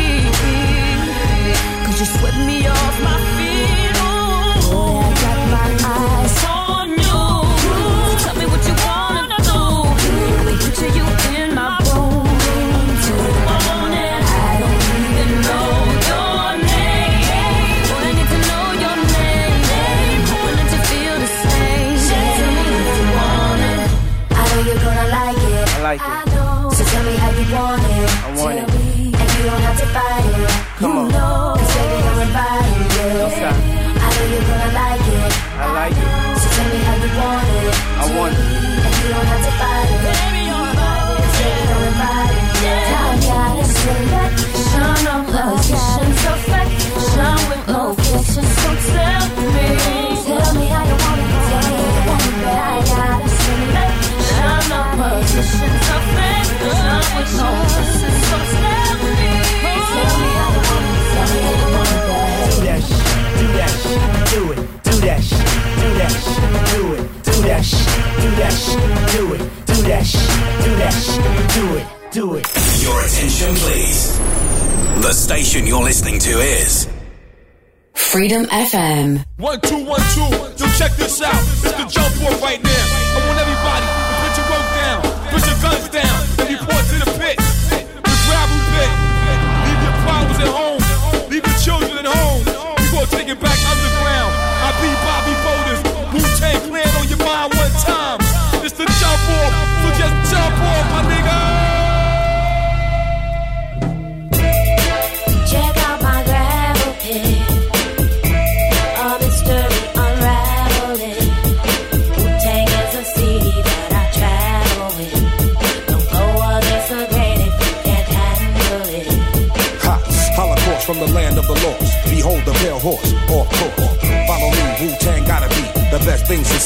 [1.84, 3.94] Cause you swept me off my feet.
[4.70, 5.01] Oh,
[30.82, 31.11] Come on.
[67.48, 67.86] That shit,
[68.22, 68.78] do that shit,
[69.16, 70.28] do it, do that shit,
[70.64, 71.22] do that shit,
[71.54, 72.82] do it, do it.
[72.82, 74.18] Your attention, please.
[75.02, 76.88] The station you're listening to is
[77.94, 79.24] Freedom FM.
[79.38, 80.20] One, two, one, two.
[80.20, 81.34] Yo, check this out.
[81.64, 82.70] It's the jump board right now.
[82.70, 85.00] I want everybody to put your work down,
[85.32, 86.31] put your guns down,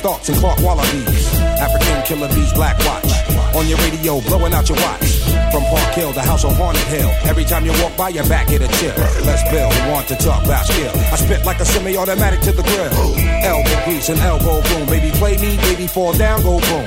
[0.06, 1.34] Starks and Clark Wallabees.
[1.58, 3.10] African killer bees, Black Watch.
[3.58, 5.18] On your radio, blowing out your watch.
[5.50, 7.10] From Park Hill, the house on Haunted Hill.
[7.24, 8.94] Every time you walk by, your back hit a chill.
[9.26, 10.92] Let's build, want to talk about skill.
[11.10, 13.18] I spit like a semi-automatic to the grill.
[13.42, 14.86] Elbow grease and elbow boom.
[14.86, 16.86] Baby, play me, baby, fall down, go boom.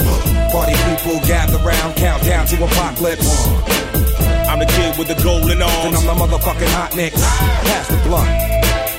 [0.55, 3.47] Party people gather round, count down to apocalypse.
[4.47, 5.91] I'm the kid with the golden arms.
[5.91, 7.19] And I'm the motherfucking hot nicks.
[7.19, 8.48] Pass the blunt.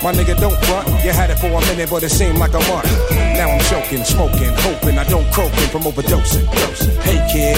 [0.02, 0.88] My nigga, don't front.
[1.04, 2.88] You had it for a minute, but it seemed like a month.
[3.36, 6.44] Now I'm choking, smoking, hoping I don't croaking from overdosing.
[7.04, 7.56] Hey kid,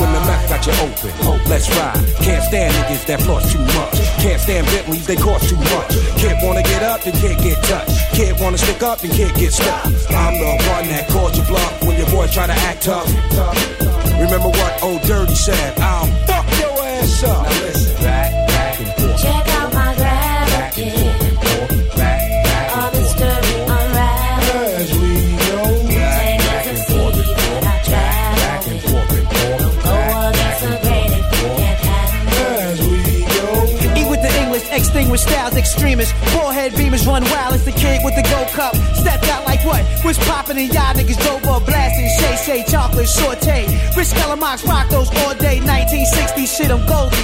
[0.00, 2.00] when the mouth got you open, hope let's ride.
[2.24, 3.96] Can't stand niggas that floss too much.
[4.20, 5.92] Can't stand Bentleys, they cost too much.
[6.16, 7.96] Kid wanna get up, then can't get touched.
[8.12, 9.84] Kid wanna stick up, then can't get stuck.
[10.12, 13.08] I'm the one that called you bluff when your boy try to act tough.
[14.20, 15.78] Remember what old Dirty said?
[15.80, 17.44] I'll fuck your ass up.
[17.44, 17.96] Now listen,
[35.30, 36.14] styles, extremists.
[36.34, 37.54] Forehead beamers run wild.
[37.54, 38.74] It's the kid with the gold cup.
[38.96, 39.82] Stepped out like what?
[40.04, 42.08] Was popping and y'all niggas drove up blasting.
[42.18, 43.66] Shay Shay, chocolate, saute.
[43.96, 45.60] Rich Calamox rock those all day.
[45.60, 47.16] 1960 shit, I'm Goldie.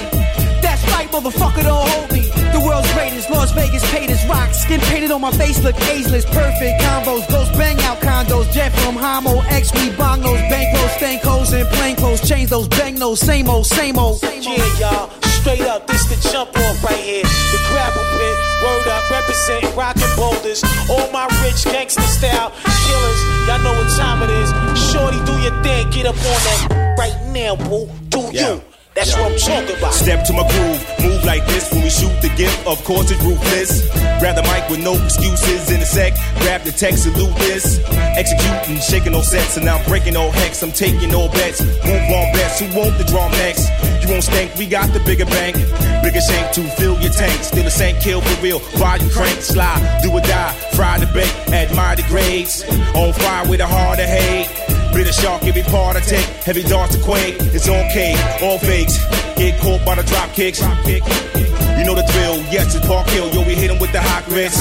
[0.62, 2.22] That's right, motherfucker, don't hold me.
[2.54, 4.54] The world's greatest, Las Vegas paid as rock.
[4.54, 6.24] Skin painted on my face, look ageless.
[6.24, 8.50] Perfect combos, ghost bang out condos.
[8.52, 12.26] Jet from Homo, X, we bong those bankroll, stank hoes, and plain clothes.
[12.26, 14.22] Change those bang those, same old, same old.
[14.22, 15.25] Yeah, y'all.
[15.46, 17.22] Straight up, this the jump off right here.
[17.22, 20.64] The gravel pit, word up, represent rockin' boulders.
[20.90, 23.20] All my rich gangster style killers.
[23.46, 24.50] Y'all know what time it is.
[24.90, 27.88] Shorty, do your thing, get up on that right now, boo.
[28.08, 28.60] Do you?
[28.96, 29.92] That's what I'm talking about.
[29.92, 32.66] Step to my groove, move like this when we shoot the gift.
[32.66, 33.84] Of course, it's ruthless.
[34.20, 36.14] Grab the mic with no excuses in a sec.
[36.40, 37.78] Grab the text, salute this.
[38.16, 40.62] Executing, shaking no sets, and I'm breaking no hex.
[40.62, 41.60] I'm taking no bets.
[41.60, 42.60] Move on bets.
[42.60, 43.68] Who want the drum next?
[44.00, 45.56] You won't stink, we got the bigger bank.
[46.02, 47.44] Bigger shank to fill your tank.
[47.44, 48.60] Still a saint kill for real.
[48.80, 50.54] Volume crank, slide, do or die.
[50.72, 52.64] Fry the bait, admire the grades.
[52.96, 54.65] On fire with a heart of hate.
[54.96, 56.24] Bitter shark, every part I take.
[56.46, 57.36] Heavy darts to quake.
[57.52, 58.96] It's okay, all fakes.
[59.36, 60.60] Get caught by the drop kicks.
[60.60, 62.38] You know the drill.
[62.50, 63.28] Yes, it's Park Hill.
[63.34, 64.56] Yo, we hit 'em with the hot grits.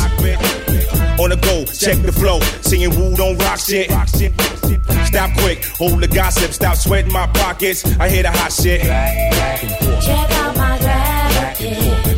[1.17, 2.41] On the go, check the flow.
[2.61, 3.89] Singing woo, don't rock shit.
[5.05, 6.51] Stop quick, hold the gossip.
[6.51, 7.85] Stop sweating my pockets.
[7.97, 8.81] I hear the hot shit.
[8.81, 12.14] Check out my gravity.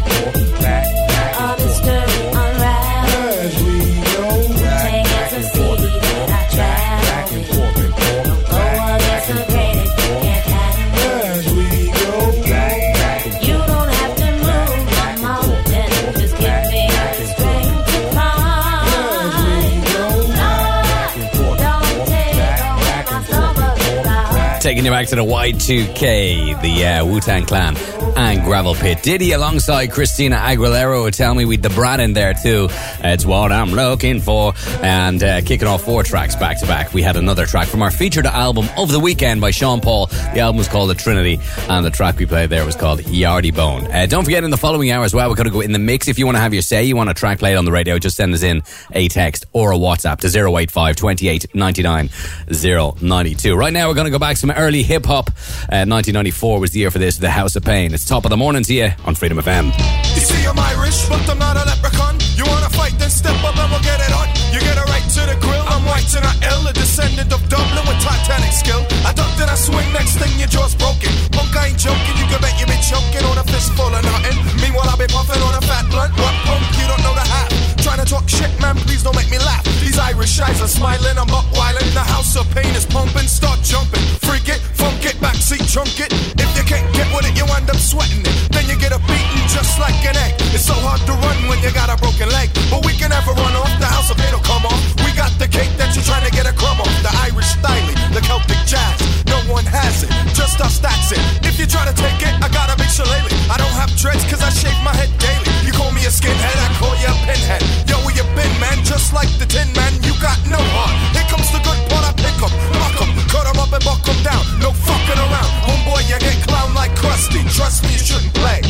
[24.67, 27.73] Taking you back to the Y2K, the uh, Wu Tang Clan
[28.17, 29.03] and Gravel Pit.
[29.03, 31.03] Diddy alongside Christina Aguilera.
[31.03, 32.67] would Tell me with Da Brat in there too.
[33.03, 34.53] It's what I'm looking for.
[34.81, 37.91] And uh, kicking off four tracks back to back, we had another track from our
[37.91, 40.07] featured album of the weekend by Sean Paul.
[40.07, 41.39] The album was called The Trinity,
[41.69, 43.85] and the track we played there was called Yardie Bone.
[43.91, 45.79] Uh, don't forget in the following hour as well, we're going to go in the
[45.79, 46.07] mix.
[46.07, 47.99] If you want to have your say, you want a track played on the radio,
[47.99, 48.63] just send us in
[48.93, 52.09] a text or a WhatsApp to 085 28 99
[52.49, 53.55] 092.
[53.55, 55.29] Right now, we're going to go back some early hip hop.
[55.69, 57.93] Uh, 1994 was the year for this, The House of Pain.
[57.93, 59.67] It's top of the morning to you on Freedom FM.
[60.15, 62.15] You see, I'm Irish, but I'm not a leprechaun.
[62.39, 64.31] You wanna fight, then step up and we'll get it on.
[64.55, 65.59] You get a right to the grill.
[65.67, 68.87] I'm white and I ill, a descendant of Dublin with Titanic skill.
[69.03, 71.11] I duck then I swing, next thing your jaw's broken.
[71.35, 74.39] Punk, I ain't joking, you can bet you been choking on a fistful of nothing.
[74.63, 76.15] Meanwhile, I be puffing on a fat blunt.
[76.15, 77.66] What punk, you don't know the half.
[77.83, 79.63] Trying to talk shit, man, please don't make me laugh.
[79.79, 81.93] These Irish eyes are smiling, I'm buck wildin'.
[81.93, 84.01] The house of pain is pumping, start jumping.
[84.21, 86.11] Freak it, funk it, backseat chunk it.
[86.37, 88.35] If you can't get with it, you end up sweating it.
[88.51, 90.35] Then you get a beating just like an egg.
[90.53, 92.49] It's so hard to run when you got a broken leg.
[92.69, 95.49] But we can never run off, the house of pain will come off got the
[95.49, 96.93] cake that you're trying to get a crumb off.
[97.01, 99.01] The Irish styling, the Celtic jazz.
[99.25, 101.19] No one has it, just us that's it.
[101.41, 103.33] If you try to take it, I got a big shillelagh.
[103.49, 105.49] I don't have dreads cause I shave my head daily.
[105.65, 107.65] You call me a skinhead, I call you a pinhead.
[107.89, 108.77] Yo, where you been, man?
[108.85, 110.93] Just like the tin man, you got no heart.
[111.17, 114.21] Here comes the good part, I pick up, knock up, cut up and buck em
[114.21, 114.43] down.
[114.61, 115.49] No fucking around.
[115.65, 117.41] Homeboy, you get clown like Krusty.
[117.57, 118.61] Trust me, you shouldn't play.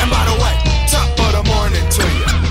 [0.00, 0.54] And by the way,
[0.88, 2.43] top of the morning to you.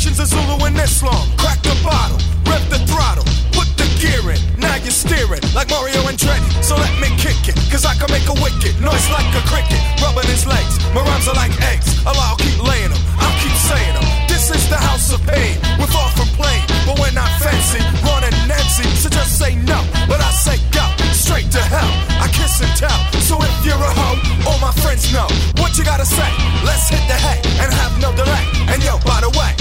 [0.00, 1.28] Christians are Zulu and Islam.
[1.36, 2.16] Crack the bottle,
[2.48, 3.20] rev the throttle,
[3.52, 4.40] put the gear in.
[4.56, 6.48] Now you're steering like Mario and Andretti.
[6.64, 9.76] So let me kick it, cause I can make a wicked noise like a cricket.
[10.00, 12.00] Rubbing his legs, my rhymes are like eggs.
[12.08, 14.08] Allah, I'll keep laying them, I'll keep saying them.
[14.24, 17.84] This is the house of pain, we're far from plain, but we're not fancy.
[18.00, 21.92] Ron and Nancy, so just say no, but I say go, straight to hell.
[22.24, 24.16] I kiss and tell, so if you're a hoe,
[24.48, 25.28] all my friends know
[25.60, 26.32] what you gotta say.
[26.64, 28.48] Let's hit the hay and have no delay.
[28.72, 29.52] And yo, by the way,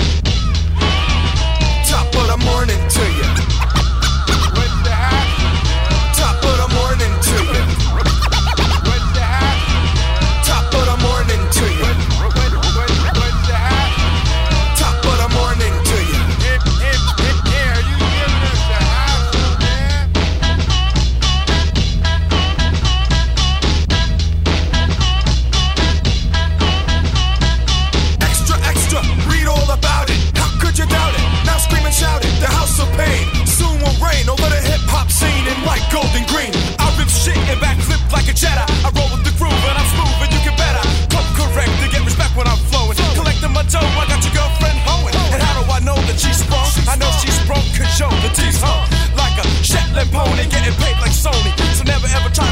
[2.59, 3.28] morning to you.
[47.99, 48.87] Yo, the T's hung
[49.19, 51.51] like a Shetland pony, getting paid like Sony.
[51.75, 52.48] So never ever try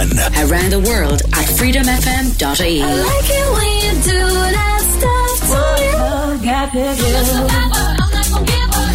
[0.00, 2.82] Across Around the world at freedomfm.ie.
[2.82, 4.18] I like it when you do
[4.56, 5.60] that stuff to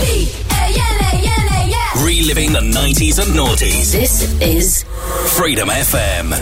[0.02, 0.26] me.
[2.04, 3.92] Reliving the 90s and noughties.
[3.92, 4.84] This is
[5.38, 6.34] Freedom FM.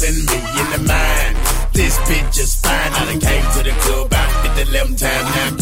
[0.00, 1.36] Been me in the mind.
[1.74, 2.92] This bitch is fine.
[2.92, 5.24] I done came to the club out at the 11 time.
[5.36, 5.59] Now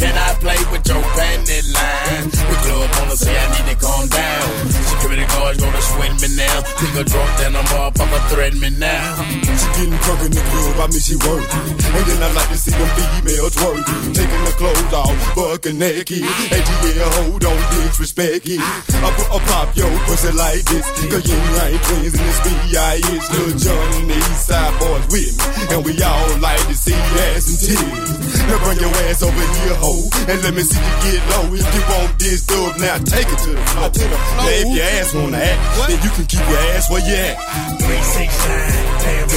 [6.79, 9.17] Nigga drunk, then a motherfucker threaten me now.
[9.43, 11.65] She getting drunk in the club, I mean she working.
[11.89, 14.15] And then I like to see them females twerking.
[14.15, 16.23] Taking the clothes off, bucking naked.
[16.23, 18.61] And yeah, hold on, disrespect it.
[18.61, 20.87] I put a pop yo pussy like this.
[21.11, 23.27] Cause Ying Yang Twins in this B.I.H.
[23.33, 25.75] Lil Jon and the East boys with me.
[25.75, 26.95] And we all like to see
[27.33, 28.19] ass and titties.
[28.47, 30.09] Now bring your ass over here, ho.
[30.29, 31.51] And let me see you get low.
[31.55, 33.91] If you want this dub, now take it to the floor.
[33.91, 37.37] Now if your ass wanna act, then you can keep your ass where you at.
[37.79, 39.29] Three, six, nine, damn,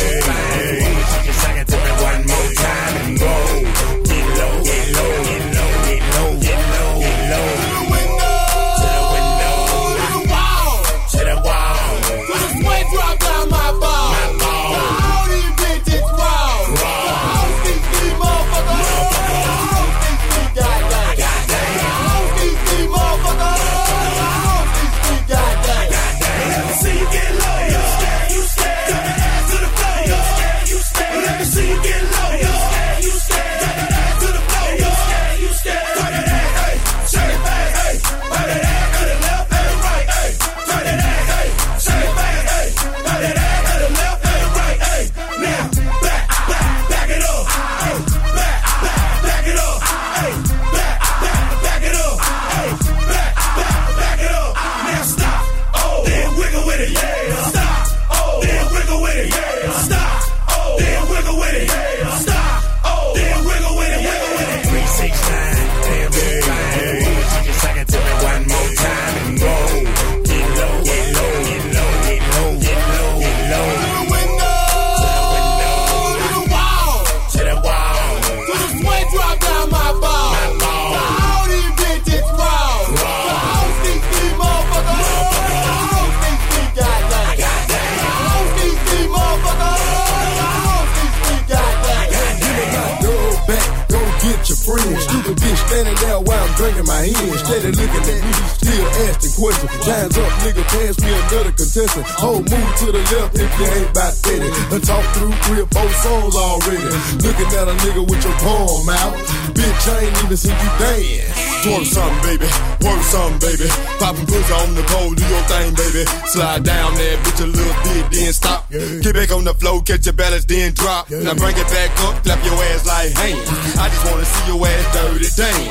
[97.62, 99.86] Steady looking at me, still asking questions.
[99.86, 102.08] Hands up, nigga, pass me another contestant.
[102.18, 104.50] Whole move to the left if you ain't about steady.
[104.74, 106.90] And talk through three or four songs already.
[107.22, 109.14] Looking at a nigga with your palm out.
[109.54, 111.51] Bitch, I ain't even seen you dance.
[111.62, 112.50] Twerk something, baby.
[112.82, 113.70] Work something, baby.
[114.02, 116.04] Poppin' pussy on the pole, do your thing, baby.
[116.26, 118.66] Slide down there, bitch, a little bit, then stop.
[118.72, 121.10] Get back on the floor, catch your balance, then drop.
[121.12, 123.46] Now bring it back up, clap your ass like hands.
[123.78, 125.70] I just wanna see your ass dirty dance.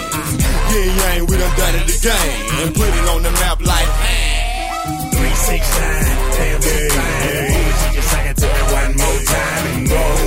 [0.71, 2.31] Yeah, yang, we done done it again.
[2.63, 3.91] And put it on the map like,
[5.11, 5.75] 369,
[6.39, 6.87] damn, yeah,
[7.27, 7.95] yeah.
[7.99, 10.20] You sing it to me one more time and go.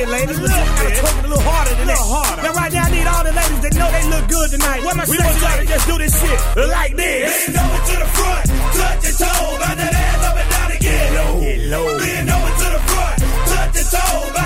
[0.00, 0.38] Bit, ladies.
[0.38, 0.96] A little bit.
[0.96, 2.00] Talking a little harder than that.
[2.00, 2.42] Harder.
[2.42, 4.80] Now, right now, I need all the ladies that know they look good tonight.
[4.84, 7.28] What am I we want y'all to just do this shit like this.
[7.28, 11.08] Bend over to the front, touch your toe, bout that ass up and down again.
[11.16, 11.86] Low, get low.
[12.00, 13.16] Bend over to the front,
[13.50, 14.39] touch your toe,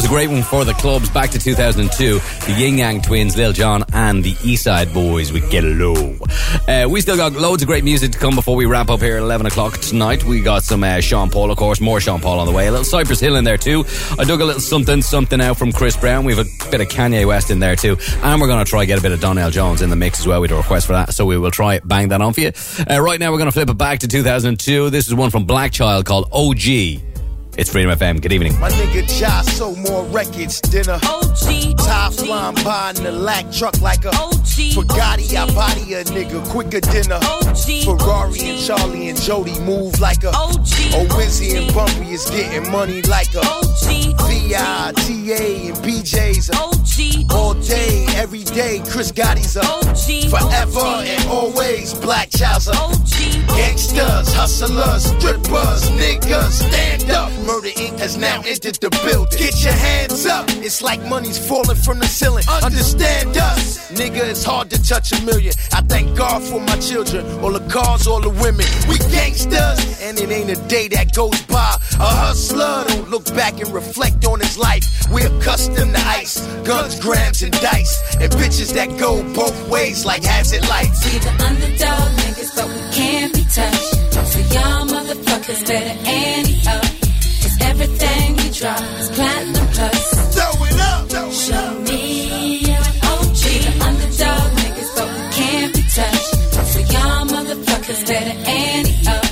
[0.00, 2.20] was a great one for the clubs back to 2002.
[2.46, 6.16] The Ying Yang Twins, Lil Jon, and the East Side Boys with Get Low.
[6.66, 9.16] Uh, we still got loads of great music to come before we wrap up here
[9.16, 10.24] at 11 o'clock tonight.
[10.24, 12.68] We got some uh, Sean Paul, of course, more Sean Paul on the way.
[12.68, 13.84] A little Cypress Hill in there too.
[14.18, 16.24] I dug a little something, something out from Chris Brown.
[16.24, 17.98] We have a bit of Kanye West in there too.
[18.22, 20.26] And we're going to try get a bit of Donnell Jones in the mix as
[20.26, 20.40] well.
[20.40, 22.52] We had a request for that, so we will try bang that on for you.
[22.88, 24.88] Uh, right now, we're going to flip it back to 2002.
[24.88, 27.09] This is one from Black Child called OG.
[27.56, 28.22] It's Freedom FM.
[28.22, 28.58] Good evening.
[28.60, 31.76] My nigga Josh sold more records than a OG.
[31.78, 34.74] Top flying by in the lack truck like a OG.
[34.74, 37.84] Bugatti, I body a nigga quicker than a OG.
[37.84, 40.68] Ferrari and Charlie and Jody move like a OG.
[40.94, 44.16] Oh, Wizzy and Bumpy is getting money like a OG.
[44.30, 47.30] VI, TA, and BJ's a OG.
[47.32, 50.30] All day, every day, Chris Gotti's a OG.
[50.30, 53.48] Forever and always, Black Child's a OG.
[53.56, 57.30] Gangsters, hustlers, strippers, niggas, stand up.
[57.46, 57.98] Murder Inc.
[57.98, 59.38] has now entered the building.
[59.38, 60.48] Get your hands up.
[60.58, 62.44] It's like money's falling from the ceiling.
[62.62, 63.90] Understand us.
[63.92, 65.52] Nigga, it's hard to touch a million.
[65.72, 68.66] I thank God for my children, all the cars, all the women.
[68.88, 71.76] We gangsters, and it ain't a day that goes by.
[71.94, 74.84] A hustler don't look back and reflect on his life.
[75.10, 78.16] We're accustomed to ice, guns, grams, and dice.
[78.20, 81.04] And bitches that go both ways like hazard lights.
[81.04, 84.00] We the underdog niggas, but we can't be touched.
[84.30, 86.99] So y'all motherfuckers better ante up.
[87.60, 90.34] Cause everything we drop is platinum plus.
[90.34, 91.32] Throw it up.
[91.32, 93.44] Show me you're an OG.
[93.44, 96.30] We the underdog niggas, but we can't be touched.
[96.72, 99.22] So y'all motherfuckers better ante up.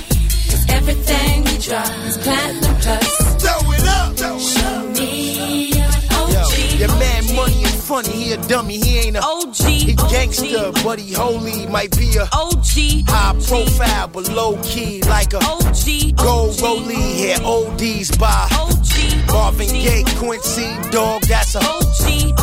[0.51, 3.43] Cause everything we drop is platinum plus.
[3.43, 4.41] Throw it up.
[4.41, 6.33] Show me you're an OG.
[6.33, 9.88] Yo, your man money is funny, he a dummy, he ain't a OG.
[10.11, 13.05] Gangster, but he holy, might be a OG.
[13.09, 16.17] High profile, but low key, like a OG.
[16.17, 19.27] Gold rollie, here ODs by OG.
[19.29, 22.38] Marvin Gaye, Quincy, dog, that's a OG.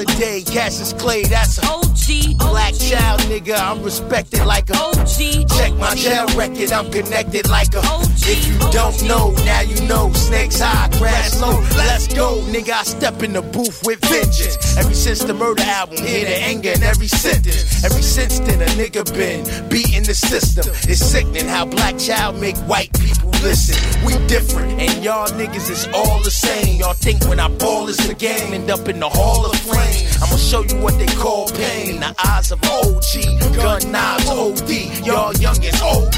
[0.00, 2.38] Holiday, Cassius Clay, that's a OG.
[2.38, 5.46] Black child, nigga, I'm respected like a OG.
[5.58, 8.08] Check my jail record, I'm connected like a OG.
[8.24, 10.10] If you don't know, now you know.
[10.14, 11.60] Snakes high, grass low.
[11.76, 12.70] Let's go, nigga.
[12.70, 14.78] I step in the booth with vengeance.
[14.78, 17.84] Ever since the murder album, hear the anger in every sentence.
[17.84, 20.64] Every since then, a nigga been beating the system.
[20.88, 23.76] It's sickening how black child make white people listen.
[24.04, 26.80] We different, and y'all niggas is all the same.
[26.80, 30.06] Y'all think when I ball is the game, end up in the hall of flame.
[30.22, 33.56] I'ma show you what they call pain in the eyes of OG.
[33.56, 34.70] Gun knives, OD.
[35.06, 36.14] Y'all young as OD.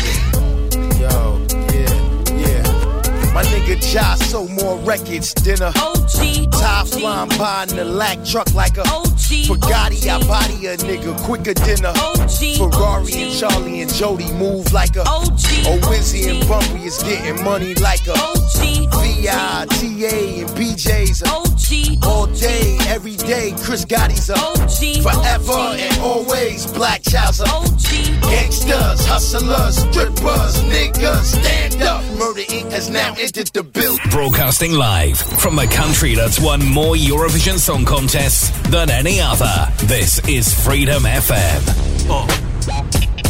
[1.00, 1.92] Yo, yeah,
[2.36, 3.32] yeah.
[3.32, 6.51] My nigga Ja sold more records than a OG.
[6.62, 9.50] Top flying by in the lack truck like a OG.
[9.50, 10.08] Bugatti.
[10.08, 12.56] I body a nigga quicker than a OG.
[12.58, 15.42] Ferrari and Charlie and Jody move like a OG.
[15.66, 18.92] Oh, Wizzy and Bumpy is getting money like a OG.
[19.22, 22.04] VI, TA, and BJ's a OG.
[22.04, 23.54] all day, every day.
[23.58, 25.02] Chris Gotti's a OG.
[25.02, 26.70] forever and always.
[26.72, 28.22] Black child's a OG.
[28.22, 32.05] gangsters, hustlers, strippers, niggas, stand up.
[32.18, 32.70] Murder Inc.
[32.70, 33.98] has now entered the building.
[34.10, 39.73] Broadcasting live from the country that's won more Eurovision Song Contests than any other.
[39.85, 41.62] This is Freedom FM.
[42.11, 42.27] Uh,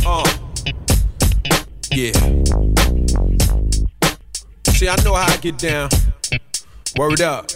[0.04, 0.24] uh,
[1.92, 2.10] yeah.
[4.72, 5.88] See, I know how I get down.
[6.96, 7.46] Word up.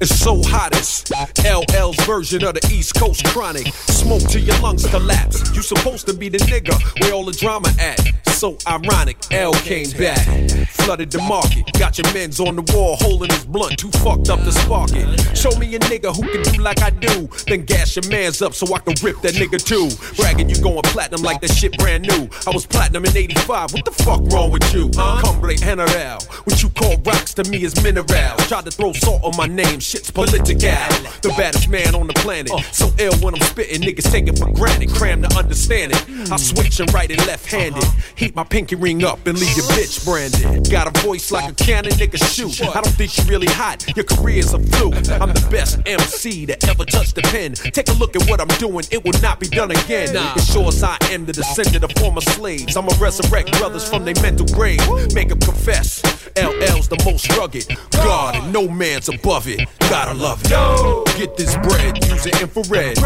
[0.00, 1.12] It's so hottest.
[1.44, 3.66] LL's version of the East Coast chronic.
[3.66, 5.54] Smoke till your lungs collapse.
[5.54, 8.00] You supposed to be the nigga where all the drama at.
[8.24, 10.26] So ironic, L came back.
[10.70, 11.70] Flooded the market.
[11.78, 13.78] Got your men's on the wall holding his blunt.
[13.78, 15.36] Too fucked up to spark it.
[15.36, 17.28] Show me a nigga who can do like I do.
[17.46, 19.90] Then gas your mans up so I can rip that nigga too.
[20.16, 22.30] Bragging you going platinum like that shit brand new.
[22.46, 23.74] I was platinum in 85.
[23.74, 24.90] What the fuck wrong with you?
[24.94, 25.20] Huh?
[25.22, 26.22] Cumbre General.
[26.44, 28.06] What you call rocks to me is mineral.
[28.48, 29.80] Tried to throw salt on my name.
[29.90, 30.54] Shit's political.
[30.54, 32.52] The baddest man on the planet.
[32.70, 33.82] So ill when I'm spitting.
[33.82, 34.90] Niggas take it for granted.
[34.90, 36.30] Cram to understand it.
[36.30, 37.82] I switch and right and left handed.
[38.14, 40.70] Heat my pinky ring up and leave your bitch branded.
[40.70, 42.62] Got a voice like a cannon, nigga shoot.
[42.62, 43.84] I don't think you really hot.
[43.96, 44.94] Your career's a fluke.
[45.20, 47.54] I'm the best MC that ever touched the pen.
[47.54, 48.84] Take a look at what I'm doing.
[48.92, 50.14] It will not be done again.
[50.14, 54.14] As sure as I am the descendant of former slaves, I'ma resurrect brothers from their
[54.22, 54.78] mental grave.
[55.14, 56.00] Make them confess.
[56.36, 57.66] LL's the most rugged.
[57.90, 59.68] God and no man's above it.
[59.88, 60.50] Gotta love it.
[60.50, 61.04] Yo.
[61.16, 62.98] Get this bread, use it infrared.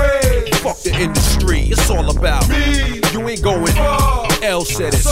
[0.63, 3.01] Fuck the industry, it's all about me.
[3.13, 3.77] You ain't going.
[4.43, 5.05] L said it.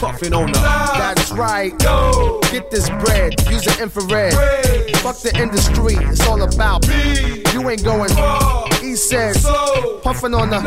[0.00, 0.58] Puffin' on the.
[0.58, 1.72] That's right.
[1.82, 2.40] Yo.
[2.50, 4.34] Get this bread, use the infrared.
[4.98, 7.42] Fuck the industry, it's all about me.
[7.52, 8.10] You ain't going.
[8.10, 8.69] He
[9.00, 9.42] says,
[10.02, 10.60] puffing on the.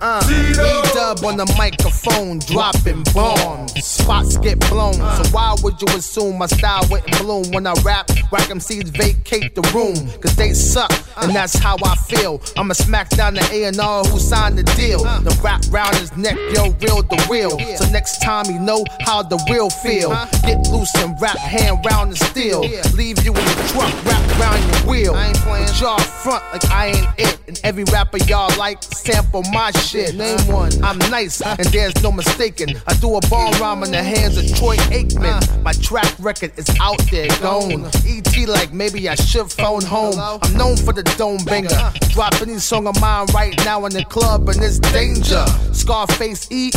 [0.00, 3.72] Uh, E-dub on the microphone, dropping bombs.
[3.84, 5.28] Spots get blown, so uh.
[5.30, 8.08] why would you assume my style wouldn't bloom when I rap?
[8.32, 11.22] Rack MCs vacate the room, cause they suck, uh.
[11.22, 12.42] and that's how I feel.
[12.56, 15.04] I'ma smack down the A&R who signed the deal.
[15.04, 15.20] Uh.
[15.20, 17.58] The rap round his neck, yo, real the real.
[17.76, 20.10] So next time you know how the real feel.
[20.42, 22.60] Get loose and rap hand round the steel.
[22.94, 25.14] Leave you in the truck, wrap round your wheel.
[25.14, 29.70] I ain't playing y'all front like I ain't And every rapper y'all like, sample my
[29.72, 30.14] shit.
[30.14, 30.72] Name one.
[30.82, 32.76] I'm nice, and there's no mistaking.
[32.86, 35.42] I do a bomb rhyme in the hands of Troy Aikman.
[35.42, 35.62] Uh.
[35.62, 37.84] My track record is out there, gone.
[38.06, 40.14] ET like maybe I should phone home.
[40.18, 41.68] I'm known for the dome banger.
[42.10, 45.44] Drop any song of mine right now in the club, and it's danger.
[45.72, 46.70] Scarface E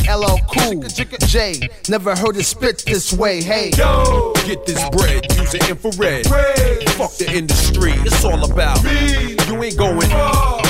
[0.52, 0.84] cool.
[1.28, 3.42] J, never heard it spit this way.
[3.42, 6.26] Hey, Yo, get this bread, use it infrared.
[6.26, 9.39] Fuck the industry, it's all about me.
[9.50, 10.12] You ain't going.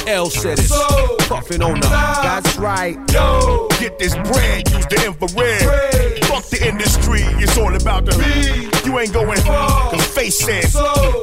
[0.08, 0.70] L said it.
[1.28, 1.88] Puffin' on the.
[1.90, 2.96] That's right.
[3.12, 6.24] Yo, get this bread, use the infrared.
[6.24, 8.70] Fuck the industry, it's all about the me.
[8.86, 10.64] You ain't going, cause face said,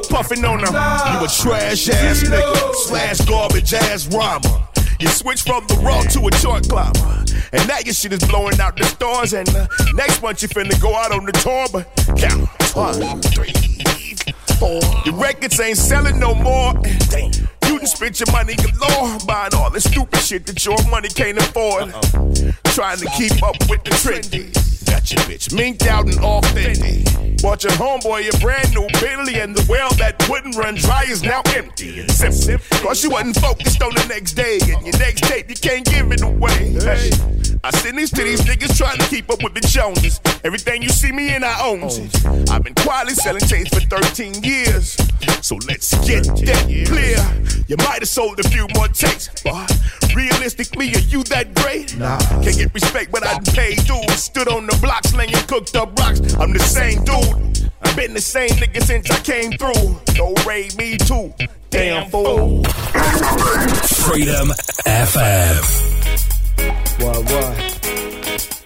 [0.07, 0.67] puffin' on the.
[0.67, 4.67] You a trash ass nigga, slash garbage ass rhymer.
[4.99, 7.25] You switch from the raw to a chart climber.
[7.53, 9.33] And now your shit is blowing out the stars.
[9.33, 11.65] And uh, next month you finna go out on the tour.
[11.73, 13.53] But count one, three,
[14.53, 14.79] four.
[15.05, 16.73] Your records ain't selling no more.
[17.09, 17.31] Damn.
[17.67, 21.37] You done spent your money galore buying all the stupid shit that your money can't
[21.37, 21.93] afford.
[21.93, 22.51] Uh-uh.
[22.65, 24.53] Trying to keep up with the trendy.
[24.85, 27.26] Got your bitch minked out and all Fendi.
[27.41, 31.23] Bought your homeboy a brand new Bentley, and the well that wouldn't run dry is
[31.23, 31.99] now empty.
[31.99, 32.77] And simple.
[32.79, 36.11] Cause you wasn't focused on the next day, and your next tape, you can't give
[36.11, 36.73] it away.
[36.73, 37.11] Hey.
[37.63, 40.19] I send these to these niggas trying to keep up with the Joneses.
[40.43, 42.49] Everything you see me in, I own it.
[42.49, 44.95] I've been quietly selling tapes for 13 years.
[45.41, 47.17] So let's get that clear.
[47.67, 49.71] You might have sold a few more tapes, but
[50.17, 51.95] realistically, are you that great?
[51.97, 52.17] Nah.
[52.41, 54.23] Can't get respect, but I done paid dues.
[54.23, 56.33] Stood on the block slinging cooked up rocks.
[56.35, 57.71] I'm the same dude.
[57.81, 60.01] I've been the same nigga since I came through.
[60.15, 61.33] Don't raid me too.
[61.69, 62.63] Damn fool.
[64.07, 64.47] Freedom
[64.87, 65.63] FM.
[67.01, 67.55] What, what?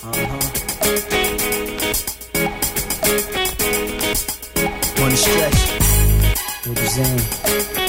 [0.03, 0.61] Uh-huh.
[5.01, 5.61] One stretch.
[6.65, 7.80] What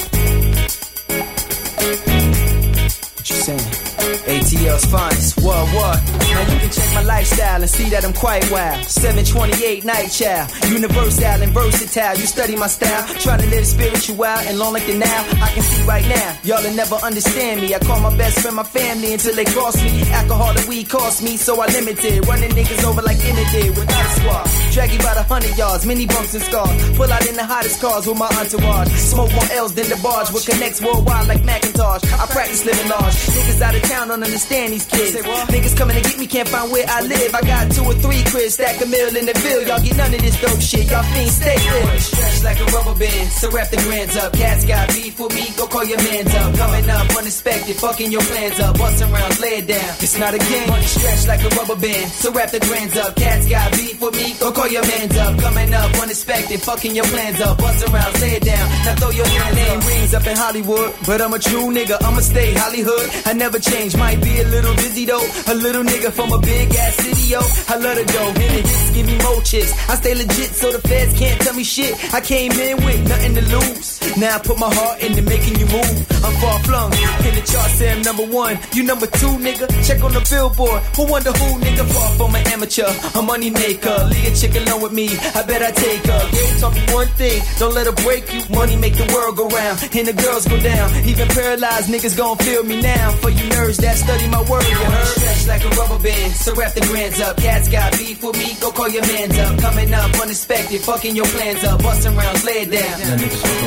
[3.23, 3.82] What you saying?
[4.27, 5.41] ATL's finest.
[5.41, 5.97] What, what?
[6.33, 8.85] Now you can check my lifestyle and see that I'm quite wild.
[8.85, 12.15] 728 night child, universal and versatile.
[12.17, 15.21] You study my style, try to live spiritual and long like the now.
[15.41, 17.75] I can see right now, y'all will never understand me.
[17.75, 20.01] I call my best friend my family until they cross me.
[20.11, 22.27] Alcohol and weed cost me, so I limited.
[22.27, 24.47] Running niggas over like in did without a squad.
[24.73, 26.97] Drag you about a hundred yards, many bumps and scars.
[26.97, 28.89] Pull out in the hottest cars with my entourage.
[29.11, 32.03] Smoke more L's than the barge, what connects worldwide like Macintosh.
[32.03, 33.13] I practice living large.
[33.13, 35.15] Niggas out of town don't understand these kids.
[35.15, 37.35] Niggas coming to get me, can't find where I live.
[37.35, 39.61] I got two or three cribs, stack a mill in the bill.
[39.67, 40.89] Y'all get none of this dope shit.
[40.91, 41.99] Y'all fiends stay ill.
[41.99, 44.33] Stretch like a rubber band, so wrap the grands up.
[44.33, 46.55] Cats got beef with me, go call your mans up.
[46.55, 48.77] Coming up unexpected, fucking your plans up.
[48.77, 49.91] Bustin' rounds, lay it down.
[50.03, 50.69] It's not a game.
[50.69, 53.15] Money stretched like a rubber band, so wrap the grands up.
[53.15, 55.39] Cats got beef with me, go call your mans up.
[55.39, 57.57] Coming up unexpected, fucking your plans up.
[57.57, 58.65] Bustin' rounds, lay it down.
[58.85, 62.01] Now throw your name rings up in Hollywood, but I'm a true nigga.
[62.03, 63.09] I'ma stay Hollywood.
[63.25, 63.92] I never change.
[63.97, 65.25] Might be a little busy though.
[65.47, 67.41] A little nigga from a big ass city, yo.
[67.67, 68.23] I love go.
[68.39, 69.71] Hit it, hits, give me more chips.
[69.89, 71.93] I stay legit, so the feds can't tell me shit.
[72.13, 74.17] I came in with nothing to lose.
[74.17, 75.97] Now I put my heart into making you move.
[76.23, 78.59] I'm far flung in the chart, I'm number one.
[78.73, 79.67] You number two, nigga.
[79.85, 80.81] Check on the billboard.
[80.95, 81.85] Who wonder who, nigga?
[81.93, 83.97] Far from an amateur, a money maker.
[84.09, 85.09] Leave a chick alone with me.
[85.35, 86.23] I bet I take her.
[86.31, 88.41] Game talk me one thing, don't let her break you.
[88.55, 90.87] Money make the world go round, and the girls go down.
[91.05, 93.11] Even paralyzed niggas gon' feel me now.
[93.21, 95.07] For you nerds that study my word, you heard?
[95.19, 97.35] Stretch like a rubber band, so wrap the grands up.
[97.37, 99.59] Cats got beef with me, go call your mans up.
[99.59, 101.83] Coming up unexpected, fucking your plans up.
[101.83, 102.95] Bustin' rounds, lay it down.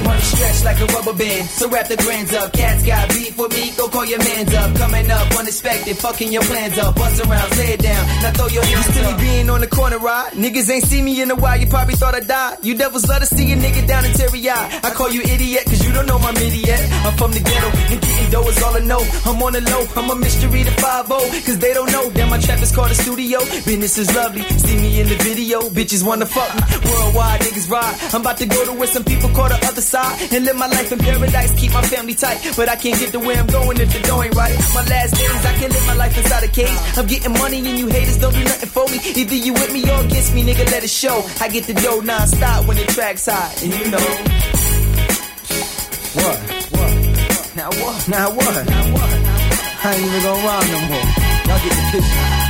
[0.04, 2.52] Money stretch like a rubber band, so wrap the grands up.
[2.52, 4.74] Cats got beef with me, go call your mans up.
[4.76, 6.96] Coming up unexpected, fucking your plans up.
[6.96, 8.04] Bustin' rounds, lay it down.
[8.22, 9.20] Now throw your hands up.
[9.20, 10.32] me being on the corner ride.
[10.32, 12.64] Niggas ain't see me in a while, you probably thought I died.
[12.64, 14.80] You devils love to see a nigga down in Terry I.
[14.82, 16.80] I call you idiot, cause you don't know my midi yet.
[17.04, 17.68] I'm from the ghetto,
[18.30, 19.02] dough is all I know.
[19.24, 22.38] I'm on the low, I'm a mystery to 5 cause they don't know that my
[22.38, 23.40] trap is called a studio.
[23.64, 26.62] Business is lovely, see me in the video, bitches wanna fuck me.
[26.90, 27.94] Worldwide niggas ride.
[28.14, 30.66] I'm about to go to where some people call the other side and live my
[30.66, 32.38] life in paradise, keep my family tight.
[32.56, 34.54] But I can't get to where I'm going if the dough ain't right.
[34.74, 36.78] My last days, I can live my life inside a cage.
[36.96, 38.98] I'm getting money and you haters don't do nothing for me.
[39.20, 41.24] Either you with me or against me, nigga, let it show.
[41.40, 44.06] I get the dough non-stop when the track's high, and you know.
[46.16, 46.45] What?
[47.66, 48.08] Now what?
[48.08, 48.66] Now what?
[48.68, 49.10] Now what?
[49.10, 51.06] I ain't even gonna rhyme no more.
[51.50, 52.46] Y'all get the picture.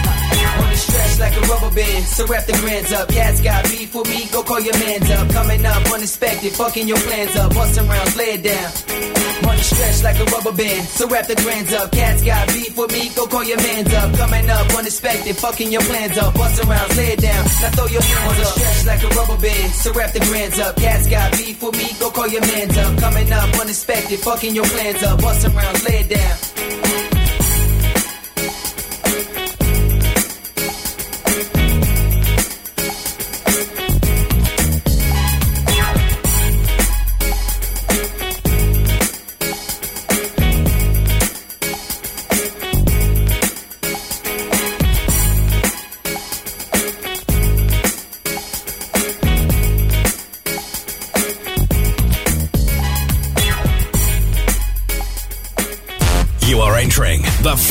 [0.60, 3.08] On the stretch like a rubber band, so wrap the grands up.
[3.08, 5.26] Cats got beef with me, go call your mans up.
[5.30, 7.54] Coming up unexpected, fucking your plans up.
[7.54, 8.70] Bustin' rounds, lay it down.
[9.66, 11.90] Stretch like a rubber band, so wrap the grands up.
[11.90, 14.14] Cats got beef with me, go call your mans up.
[14.14, 16.34] Coming up unexpected, fucking your plans up.
[16.34, 17.44] Bust around, lay it down.
[17.44, 18.54] Now throw your hands up.
[18.54, 20.76] Stretch like a rubber band, so wrap the grands up.
[20.76, 22.98] Cats got beef with me, go call your mans up.
[22.98, 25.20] Coming up unexpected, fucking your plans up.
[25.20, 26.75] Bust around, lay it down.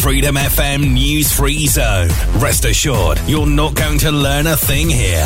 [0.05, 2.09] Freedom FM News Free Zone.
[2.35, 5.25] Rest assured, you're not going to learn a thing here.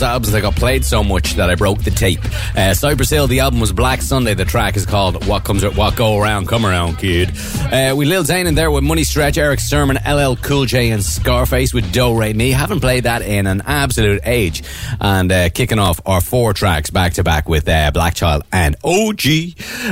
[0.00, 2.20] Those albums that got played so much that I broke the tape.
[2.56, 4.32] Uh, Cypress Hill, the album was Black Sunday.
[4.32, 7.32] The track is called What Comes What Go Around, Come Around, Kid.
[7.70, 11.04] Uh, we Lil Zane in there with Money Stretch, Erick Sermon, LL Cool J, and
[11.04, 12.50] Scarface with Do Re Mi.
[12.50, 14.62] Haven't played that in an absolute age.
[15.02, 18.76] And uh, kicking off our four tracks back to back with uh, Black Child and
[18.82, 19.20] OG.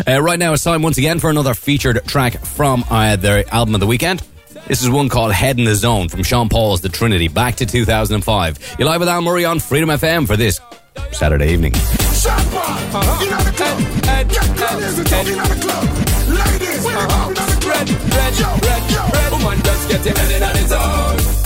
[0.09, 3.75] Uh, right now, it's time once again for another featured track from uh, their album
[3.75, 4.23] of the weekend.
[4.69, 7.65] This is one called Head in the Zone from Sean Paul's The Trinity back to
[7.65, 8.77] 2005.
[8.79, 10.61] You're live with Al Murray on Freedom FM for this
[11.11, 11.73] Saturday evening.
[11.75, 11.89] Uh-huh.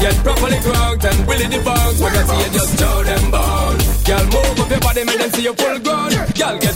[0.00, 0.22] Get uh-huh.
[0.24, 2.00] properly and bones.
[2.02, 3.78] When I see you just show them bone.
[4.04, 6.10] Girl, move up your body, make them see you full grown.
[6.10, 6.74] Girl, get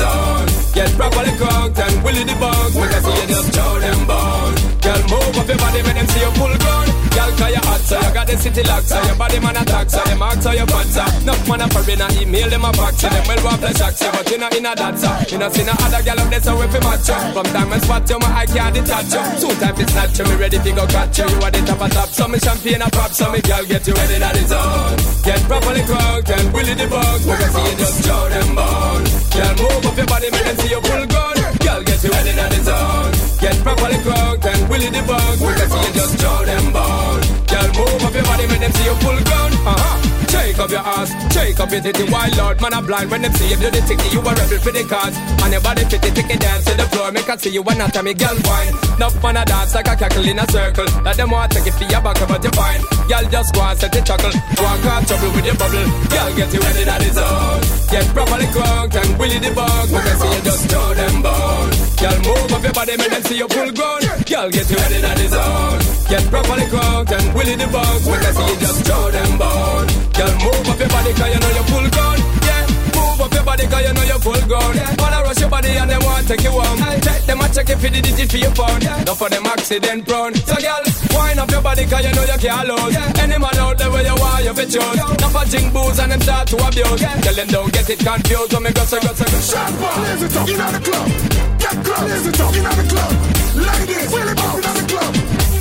[0.00, 0.46] on.
[0.74, 2.74] Get properly and bones.
[2.76, 4.71] When I see you just show them bone.
[4.82, 6.86] Girl, move up your body, make them see you full grown.
[7.14, 9.86] Girl, cause you hot, so you got the city locked, so your body man attack,
[9.86, 11.12] so them marks, so your pants up.
[11.22, 14.26] No man a foreigner, email them a back, so them well want flesh axe, but
[14.26, 16.58] you know in a that, so you know see no other girl up there, so
[16.58, 17.18] if you match you.
[17.30, 19.22] From time and spot you, my eye can't detach you.
[19.38, 21.30] Soon time it's not you, me ready to go catch you.
[21.30, 23.86] You are the top of top, so me champagne a pop, so me girl get
[23.86, 24.98] you ready that is on.
[25.22, 29.04] Get properly cranked and the bugs, we can see you just show them bone.
[29.30, 31.36] Girl, move up your body, make them see you full gun.
[31.62, 33.12] Girl, get you ready that is on.
[33.42, 34.46] Get properly cranked
[34.92, 37.22] the see you just show them bone.
[37.48, 39.52] Girl, move up your body, make them see you full gun.
[39.64, 40.12] Uh-huh.
[40.32, 43.32] Shake up your ass, shake up your titty, wild lord, man, I'm blind when them
[43.34, 45.16] see you do the ticky, you a rebel for the cause.
[45.44, 48.14] And your body fit the ticky dance to the floor, make I see you anatomy,
[48.14, 48.72] girl, fine.
[48.96, 50.88] Enough man a dance like a cackle in a circle.
[51.04, 52.80] That them want take it for your back, but you fine.
[53.08, 54.32] Girl, just go and set the chuckle.
[54.56, 55.84] Walk out trouble with your bubble.
[56.08, 57.60] Girl, get you ready, that is all.
[57.92, 59.92] Get properly cranked and willy the bug.
[59.92, 61.91] Make I see you just throw them bone.
[62.02, 64.00] Girl, move up your body, make them see you full grown.
[64.26, 65.78] Girl, get you ready, that is all.
[66.10, 68.00] Get properly cranked and willy the bug.
[68.10, 69.86] Make I see you just throw them bone.
[70.18, 72.11] Girl, move up your body, cause you know you're full grown.
[73.22, 73.28] Yeah.
[73.28, 74.74] Up your body cause you know you're full grown.
[74.98, 76.78] Wanna rush your body and they want to take you home.
[77.02, 78.80] Check them and check if you the digit for your phone.
[78.82, 79.04] Yeah.
[79.06, 80.34] Not for them accident prone.
[80.34, 80.82] So girl,
[81.14, 82.96] wind up your body cause you know you can't lose.
[83.22, 86.10] Any man out there where you want you fi choose Not for jing booze and
[86.10, 86.98] them start to abuse.
[86.98, 88.52] Tell them don't get it confused.
[88.52, 89.38] When me go so go so go.
[89.38, 91.06] Shot ball is it up, you know the club.
[91.62, 92.10] Get club.
[92.10, 93.12] It up, you know the club.
[93.54, 95.12] Ladies, really pop, you know the club.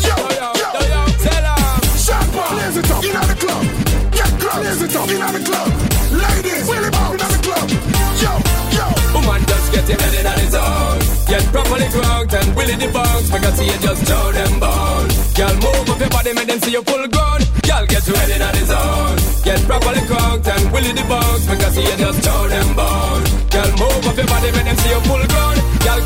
[0.01, 1.93] Yo, yo, yo, yo, 'em.
[1.93, 3.90] Shot ball is it up, you know the club.
[4.41, 5.69] Club is it up, know the club.
[6.09, 7.67] Ladies, really pop, you know the club.
[8.17, 8.31] Yo,
[8.73, 8.85] yo.
[9.13, 10.97] Woman just get your head in its own.
[11.31, 15.07] Get properly cranked and willy the bugs Make I see you just show them bone
[15.31, 17.39] Girl, move up your body, make them see you full grown.
[17.63, 19.15] Girl, get your head in its own.
[19.45, 23.23] Get properly cranked and willy the bugs Make I see you just show them bone
[23.47, 25.60] Girl, move up your body, make them see you full grown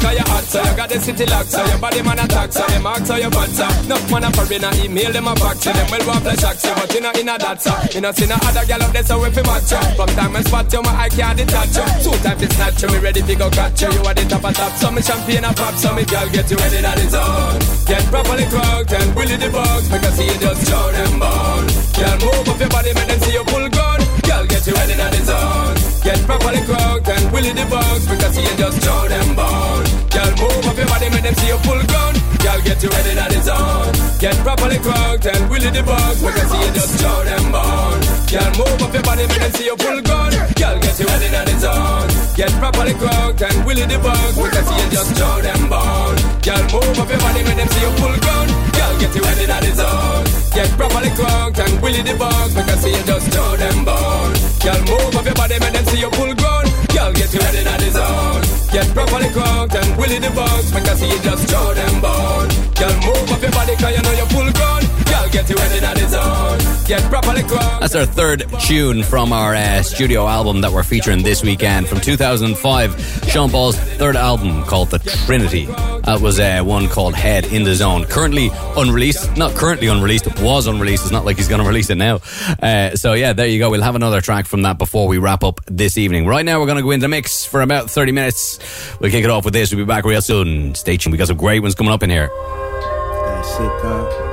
[0.06, 2.62] Cause you hot, so you got the city locked So your body man attack, so
[2.62, 5.74] them marks, so your pants up Enough man a foreigner, email them a back So
[5.74, 7.74] them well want flesh axe you, but you know in a that so.
[7.90, 10.36] You know see no other girl up there, so if you match you From time
[10.38, 13.22] and spot you, my eye can't detach you Soon time it's snatch you, me ready
[13.26, 15.74] to go catch you You are the top of top, so me champagne a pop
[15.74, 17.58] So me girl get you ready that is on
[17.90, 21.66] Get properly cranked and willy the bugs see you just show them bone
[21.98, 24.00] Girl, move up your body, make them see you full gun.
[24.22, 28.30] Girl, get you ready that is on Get properly cranked and willy the Make I
[28.38, 29.86] you just show them bone.
[30.14, 32.14] Girl, move up your body, make them see you full gun
[32.46, 33.90] Girl, get you ready that is on.
[34.22, 38.02] Get properly cranked and willy the Make I you just show them bone.
[38.30, 41.28] Girl, move up your body, make them see you full gun Girl, get you ready
[41.36, 42.08] that is on
[42.40, 46.16] Get properly cranked and willy the bugs Make I see you just show them bone.
[46.40, 49.46] Girl, move up your body, make them see you full gun Girl, get you ready
[49.52, 50.24] that is on
[50.56, 54.34] Get properly cranked and willy the bugs Make I see you just show them bone.
[54.64, 56.66] Girl, move up your body, make them see you full gun
[56.96, 58.40] Girl, get you ready that is on
[58.72, 62.50] Get properly cranked and willy the bugs Make I see you just show them bone.
[62.80, 65.80] Girl, move up your body cause you know you're full gun Girl, get you ready
[65.80, 70.62] that is on Get properly cranked That's our third tune from our uh, studio album
[70.62, 73.24] that we're featuring this weekend from 2005.
[73.28, 75.66] Sean Paul's third album called The Trinity.
[75.66, 78.06] That was uh, one called Head in the Zone.
[78.06, 79.36] Currently unreleased.
[79.36, 80.28] Not currently unreleased.
[80.28, 81.04] It was unreleased.
[81.04, 82.20] It's not like he's going to release it now.
[82.62, 83.72] Uh, so yeah, there you go.
[83.72, 86.28] We'll have another track from that before we wrap up this evening.
[86.28, 88.60] Right now, we're going to go into the mix for about 30 minutes.
[89.00, 89.74] We'll kick it off with this.
[89.74, 90.76] We'll be back real soon.
[90.76, 91.14] Stay tuned.
[91.14, 92.28] We got some great ones coming up in here.
[92.28, 94.25] That shit,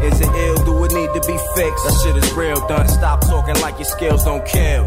[0.03, 0.55] Is it ill?
[0.65, 1.83] Do need to be fixed?
[1.83, 2.87] That shit is real, done.
[2.87, 4.85] Stop talking like your skills don't kill.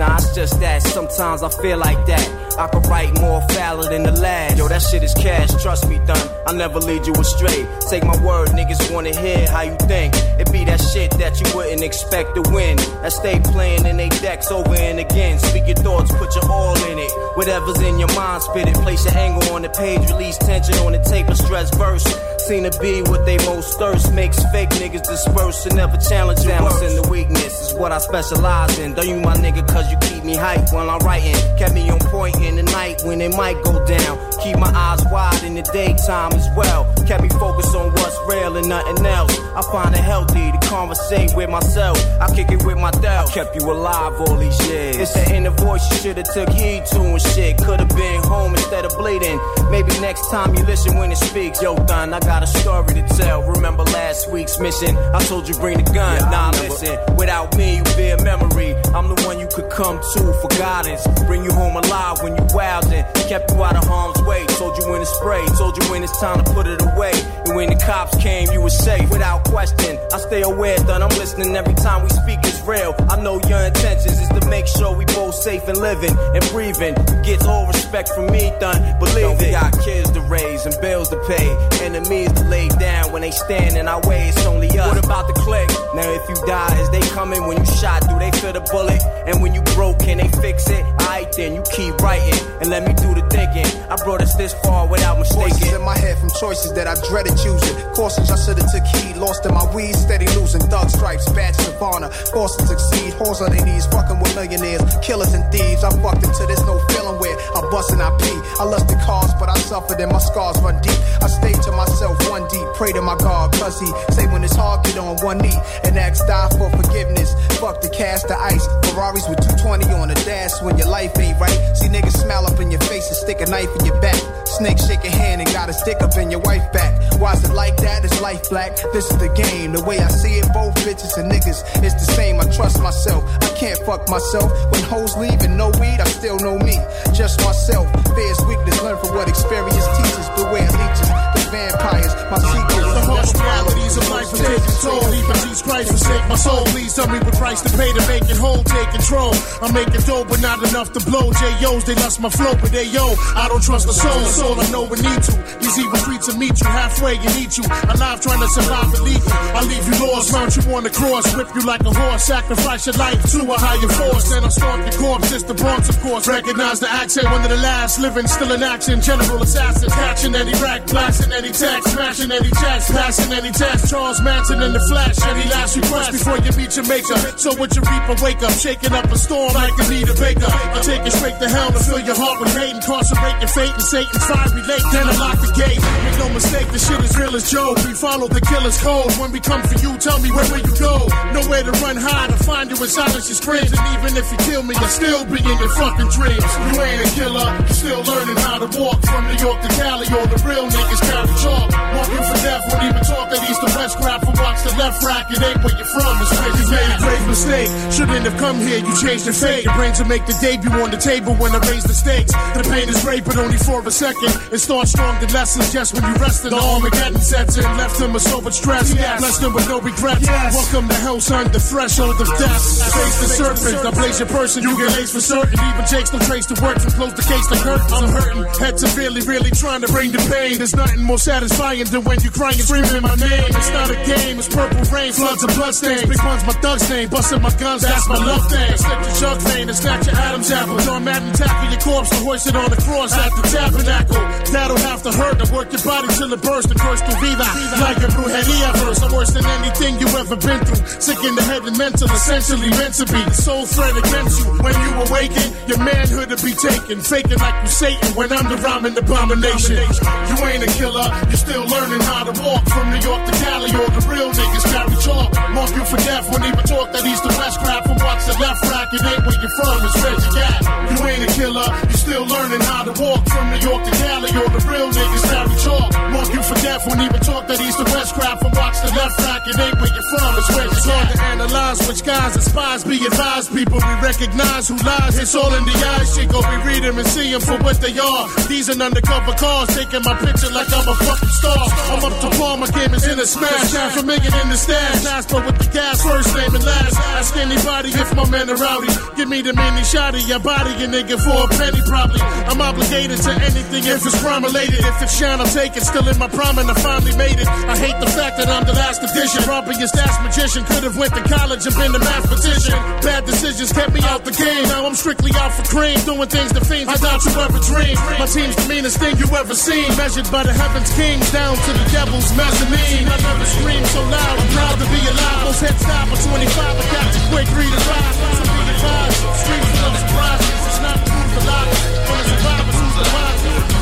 [0.00, 2.26] Nah, it's just that sometimes I feel like that.
[2.58, 4.56] I could write more foul than the lad.
[4.56, 6.26] Yo, that shit is cash, trust me, done.
[6.46, 7.68] I'll never lead you astray.
[7.90, 10.14] Take my word, niggas wanna hear how you think.
[10.40, 12.78] It be that shit that you wouldn't expect to win.
[13.02, 15.38] That stay playing in they decks over and again.
[15.38, 17.12] Speak your thoughts, put your all in it.
[17.36, 18.76] Whatever's in your mind, spit it.
[18.76, 22.08] Place your angle on the page, release tension on the tape, a stress verse.
[22.50, 24.12] Seen to be what they most thirst.
[24.12, 26.64] Makes fake niggas disperse and never challenge them.
[26.64, 27.70] Balance in the weakness.
[27.70, 28.92] Is what I specialize in.
[28.94, 31.36] Don't you my nigga, cause you keep me hype while I'm writing.
[31.56, 34.18] Kept me on point in the night when it might go down.
[34.42, 36.92] Keep my eyes wide in the daytime as well.
[37.06, 39.36] Kept me focused on what's real and nothing else.
[39.56, 41.98] I find it healthy to conversate with myself.
[42.20, 43.30] I kick it with my doubt.
[43.32, 44.96] Kept you alive all these years.
[44.96, 47.58] It's the inner voice you should've took heed to and shit.
[47.58, 49.40] Could've been home instead of bleeding.
[49.70, 51.60] Maybe next time you listen when it speaks.
[51.60, 53.42] Yo, Don, I got a story to tell.
[53.42, 54.96] Remember last week's mission?
[54.96, 56.18] I told you bring the gun.
[56.30, 56.98] nah, listen.
[57.16, 58.74] Without me, you be a memory.
[58.94, 61.06] I'm the one you could come to for guidance.
[61.26, 63.04] Bring you home alive when you wildin'.
[63.28, 64.46] Kept you out of harm's way.
[64.58, 65.44] Told you when to spray.
[65.58, 67.12] Told you when it's time to put it away.
[67.46, 69.98] And when the cops came, you were safe without question.
[70.12, 71.02] I stay aware, done.
[71.02, 72.38] I'm listening every time we speak.
[72.44, 72.94] It's real.
[73.08, 76.94] I know your intentions is to make sure we both safe and living and breathing.
[77.22, 78.98] Gets all respect from me, done.
[78.98, 79.46] Believe it.
[79.46, 81.48] We got kids to raise and bills to pay.
[81.84, 84.28] Enemies to lay down when they stand in our way.
[84.28, 84.88] It's only us.
[84.94, 85.68] What about the click?
[85.94, 88.02] Now if you die, is they coming when you shot?
[88.08, 89.02] Do they feel the bullet?
[89.26, 90.84] And when you broke, can they fix it?
[91.00, 93.66] Alright then, you keep writing and let me do the thinking.
[93.90, 95.74] I brought us this far without Voices mistaking.
[95.74, 97.76] in my head from choices that I dreaded choosing.
[98.18, 99.16] I should've took heed.
[99.16, 100.62] Lost in my weed, steady losing.
[100.62, 102.08] Thug stripes, badges of honor.
[102.32, 103.12] Forced to succeed.
[103.14, 105.84] Horse on their knees, fucking with millionaires, killers and thieves.
[105.84, 108.40] I fucked into this no feeling where I bust and I pee.
[108.58, 110.98] I lusted cars, but I suffered and my scars run deep.
[111.22, 112.66] I stayed to myself one deep.
[112.74, 115.98] Pray to my God, cause he say when it's hard, get on one knee and
[115.98, 117.34] ask God for forgiveness.
[117.60, 118.66] Fuck the cast the ice.
[118.88, 121.58] Ferraris with 220 on the dash when your life ain't right.
[121.76, 124.20] See niggas smile up in your face and stick a knife in your back.
[124.46, 126.92] Snake shake a hand and got a stick up in your wife back.
[127.20, 127.89] Why is it like that?
[128.04, 128.76] It's life black.
[128.92, 129.72] This is the game.
[129.72, 132.40] The way I see it, both bitches and niggas, it's the same.
[132.40, 133.24] I trust myself.
[133.42, 134.50] I can't fuck myself.
[134.72, 136.78] When hoes leave and no weed, I still know me.
[137.12, 137.86] Just myself.
[138.14, 138.82] Fear's weakness.
[138.82, 140.26] Learn from what experience teaches.
[140.36, 141.10] Beware leeches.
[141.36, 142.14] The vampires.
[142.30, 142.99] My secrets.
[143.32, 145.14] The realities of life are taking toll.
[145.14, 146.64] Even Jesus Christ forsake my soul.
[146.74, 148.62] Please tell me what price to pay to make it whole.
[148.64, 149.32] Take control.
[149.62, 151.32] I'm making dough, but not enough to blow.
[151.32, 153.14] J.O.'s, they lost my flow, but they yo.
[153.36, 154.20] I don't trust the soul.
[154.30, 155.34] Soul, I know we need to.
[155.60, 157.64] These evil streets will meet you halfway and eat you.
[157.64, 159.32] Alive trying to survive illegal.
[159.54, 162.86] I leave you lost, mount you on the cross, whip you like a horse, sacrifice
[162.86, 164.30] your life to a higher force.
[164.30, 165.32] Then I stalk your corpse.
[165.32, 166.26] It's the Bronx, of course.
[166.26, 169.00] Recognize the accent, one of the last living, still in action.
[169.00, 173.90] General assassin, catching any rack, blasting any text, smashing any chest, passing any test.
[173.90, 177.18] Charles Manson in the flash, any last request before you meet your maker.
[177.36, 180.46] So with your reaper, wake up, shaking up a storm like a Anita Baker.
[180.46, 183.74] I take it straight to hell to fill your heart with hate, incarcerate your fate
[183.74, 184.86] and Satan's fiery lake.
[184.94, 185.82] Then I lock the gate.
[185.82, 187.74] Make no mistake, the shit is real as Joe.
[187.84, 189.10] We follow the killer's code.
[189.18, 191.10] When we come for you, tell me where will you go?
[191.34, 193.72] Nowhere to run hide to find you in silence your screams.
[193.74, 196.50] And even if you kill me, I'll still be in your fucking dreams.
[196.70, 200.06] You ain't a killer, you still learning how to walk from New York to Cali.
[200.14, 201.68] All the real niggas carry chalk.
[201.98, 203.98] Walking for death, won't even talk at east to west.
[203.98, 205.30] Grab from rocks to left rack.
[205.30, 207.70] It ain't where you're from, it's where you made a grave mistake.
[207.92, 209.64] Shouldn't have come here, you changed your fate.
[209.64, 212.32] Your brains will make the debut on the table when I raise the stakes.
[212.32, 214.32] The pain is great, but only for a second.
[214.52, 217.64] It starts strong, the lessons just when you rest in the Armageddon sets in.
[217.64, 220.26] Left him with so much stress, blessed him with no regrets.
[220.26, 220.54] Yes.
[220.54, 222.62] Welcome to hell, son, the threshold of death.
[222.94, 225.54] Face the serpent, I blaze your person, you get laced for certain.
[225.54, 227.92] Even Jake's no trace to work from close the case like curtains.
[227.92, 230.58] I'm hurting, head severely, really trying to bring the pain.
[230.58, 233.46] There's nothing more satisfying than when you're crying, screaming my name.
[233.54, 236.02] It's not a game, it's purple rain, floods of bloodstains.
[236.10, 238.76] Big one's my thug's name, busting my guns, that's my love thing.
[238.76, 240.78] Slip your jug vein and snatch your Adam's apple.
[240.82, 244.22] John Madden tackle your corpse to hoist it on the cross at the tabernacle.
[244.50, 247.46] That'll have to hurt to work your body till it bursts the curse to vida.
[247.78, 250.82] Like a brujeria verse, I'm worse than anything you ever been through.
[250.98, 254.50] Sick in the head and mental, essentially meant to be the sole threat against you.
[254.58, 256.98] When you awaken, your manhood to be taken.
[257.00, 259.78] Faking like you Satan when I'm the rhyming abomination.
[259.78, 263.70] You ain't a killer, you're still learning how to walk from New York to Cali.
[263.76, 265.28] All the real niggas carry chalk.
[265.52, 268.34] Mark you for death, won't even talk that east to west crap from watch the
[268.40, 268.88] left rack.
[268.96, 270.60] It ain't where you're from, it's where you at.
[270.88, 274.30] You ain't a killer, you're still learning how to walk from New York to Cali.
[274.32, 275.90] All the real niggas carry chalk.
[276.08, 278.90] Mark you for death, won't even talk that east to west crap from watch the
[278.96, 279.42] left rack.
[279.44, 281.06] It ain't where you're from, it's where you at.
[281.12, 283.52] to analyze which guys and spies be advised.
[283.52, 285.18] People we recognize who lies.
[285.20, 286.08] It's all in the eyes.
[286.16, 288.24] Shit go, we read them and see them for what they are.
[288.48, 291.64] These are undercover cars, taking my picture like I'm a fucking star.
[291.92, 293.72] I'm up to par, my game is in a smash.
[293.72, 295.26] Time for making in the stash.
[295.26, 296.96] But with the gas, first name and last.
[297.18, 298.88] Ask anybody if my men are rowdy.
[299.16, 302.20] Give me the mini shotty, your body a nigga for a penny probably.
[302.48, 304.80] I'm obligated to anything if it's crime related.
[304.80, 305.82] If it's shine, I'll take it.
[305.82, 307.46] Still in my prime and I finally made it.
[307.46, 309.44] I hate the fact that I'm the last edition.
[309.44, 312.74] Rompiest ass magician could have went to college and been a mathematician.
[313.04, 314.64] Bad decisions kept me out the game.
[314.68, 318.00] Now I'm strictly out for cream, doing things the fiends I doubt you ever dreamed.
[318.18, 321.70] My team's the meanest thing you ever seen, measured by the heavens kings down to
[321.72, 322.30] the devil's
[322.68, 323.08] mezzanine.
[323.08, 324.38] I never screamed so loud.
[324.38, 325.44] I'm proud to be alive.
[325.44, 326.36] Most head stop for 25.
[326.36, 328.16] I got you quick, read and rise.
[328.36, 329.20] So be advised.
[329.40, 330.60] Streets of surprises.
[330.68, 331.82] It's not the loudest.
[332.06, 333.80] From the survivors, who's the wisest.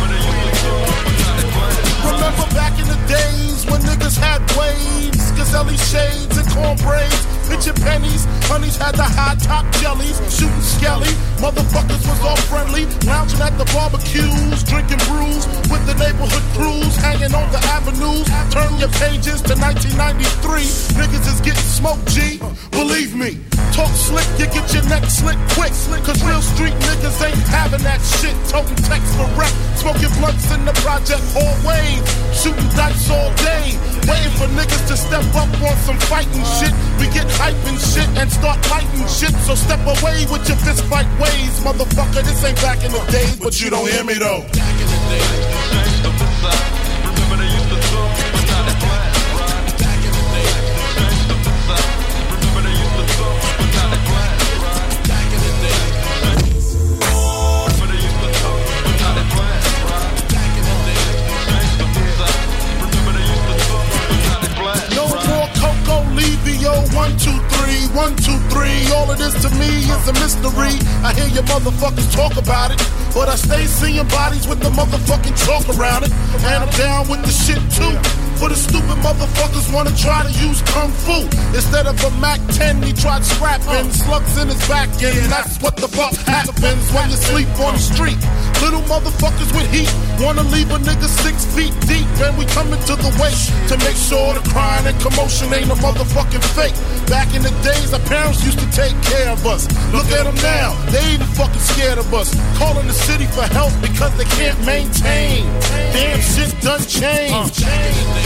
[2.08, 8.24] Remember back in the days when niggas had waves, gazelle shades and cornbraids, pitching pennies,
[8.48, 13.64] honeys had the high top jellies, shooting skelly, motherfuckers was all friendly, lounging at the
[13.72, 18.26] barbecues, drinking brews with the neighborhood crews, hanging on the avenues.
[18.52, 22.40] Turn your pages to 1993, niggas is getting smoked, G.
[22.70, 23.40] Believe me,
[23.72, 26.04] talk slick, you get your neck slick quick, slick.
[26.04, 28.34] cause real street niggas ain't having that shit.
[28.48, 32.00] Toting text for rep, smoking blunts in the project always,
[32.36, 36.72] shooting dice all day, waiting for niggas to step up on some fighting shit.
[37.00, 40.84] We get hype and shit and start lighting shit, so step away with your fist
[40.86, 42.22] fight ways, motherfucker.
[42.24, 44.44] This ain't back in the days, but you don't hear me though.
[45.98, 46.87] No
[66.58, 68.90] Levio, one, two, three, one, two, three.
[68.92, 70.74] All of this to me is a mystery.
[71.04, 72.78] I hear your motherfuckers talk about it,
[73.14, 76.12] but I stay seeing bodies with the motherfucking chalk around it.
[76.42, 77.94] And I'm down with the shit too.
[78.38, 82.82] For the stupid motherfuckers wanna try to use kung fu instead of a Mac 10.
[82.82, 87.16] He tried scrapping slugs in his back and That's what the fuck happens when you
[87.16, 88.18] sleep on the street.
[88.62, 89.90] Little motherfuckers with heat
[90.20, 93.96] wanna leave a nigga six feet deep, and we coming to the waist to make
[93.96, 96.74] sure the crying and commotion ain't a motherfucking fake.
[97.06, 99.66] Back in the days, our parents used to take care of us.
[99.92, 102.34] Look at them now, they even fucking scared of us.
[102.58, 105.46] Calling the city for help because they can't maintain.
[105.94, 107.54] Damn shit done changed.
[107.54, 108.18] Stop,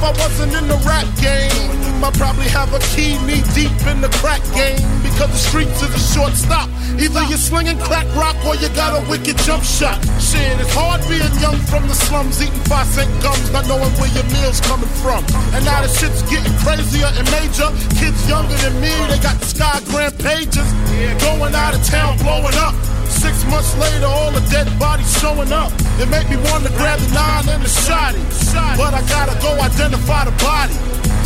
[0.00, 1.52] If I wasn't in the rap game,
[2.00, 5.92] I'd probably have a key knee deep in the crack game because the streets is
[5.92, 6.72] a short stop.
[6.96, 10.00] Either you're slinging crack rock or you got a wicked jump shot.
[10.16, 14.08] Shit, it's hard being young from the slums, eating five cent gums, not knowing where
[14.16, 15.20] your meal's coming from.
[15.52, 17.68] And now the shit's getting crazier and major.
[18.00, 20.64] Kids younger than me, they got the sky grand pages.
[21.20, 22.72] Going out of town, blowing up.
[23.10, 25.72] Six months later, all the dead bodies showing up.
[25.98, 28.22] It made me want to grab the nine and the shotty.
[28.78, 30.74] But I gotta go identify the body.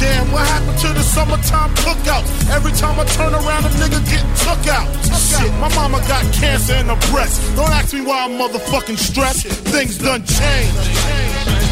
[0.00, 2.28] Damn, what happened to the summertime cookouts?
[2.50, 4.88] Every time I turn around, a nigga getting took out.
[5.14, 7.40] Shit, my mama got cancer in her breast.
[7.54, 9.46] Don't ask me why I'm motherfucking stressed.
[9.46, 11.63] Things done changed.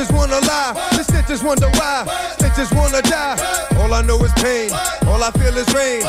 [0.00, 2.04] Snitches wanna lie, the snitches wonder why,
[2.38, 3.36] snitches wanna die.
[3.78, 4.70] All I know is pain,
[5.06, 6.02] all I feel is rain.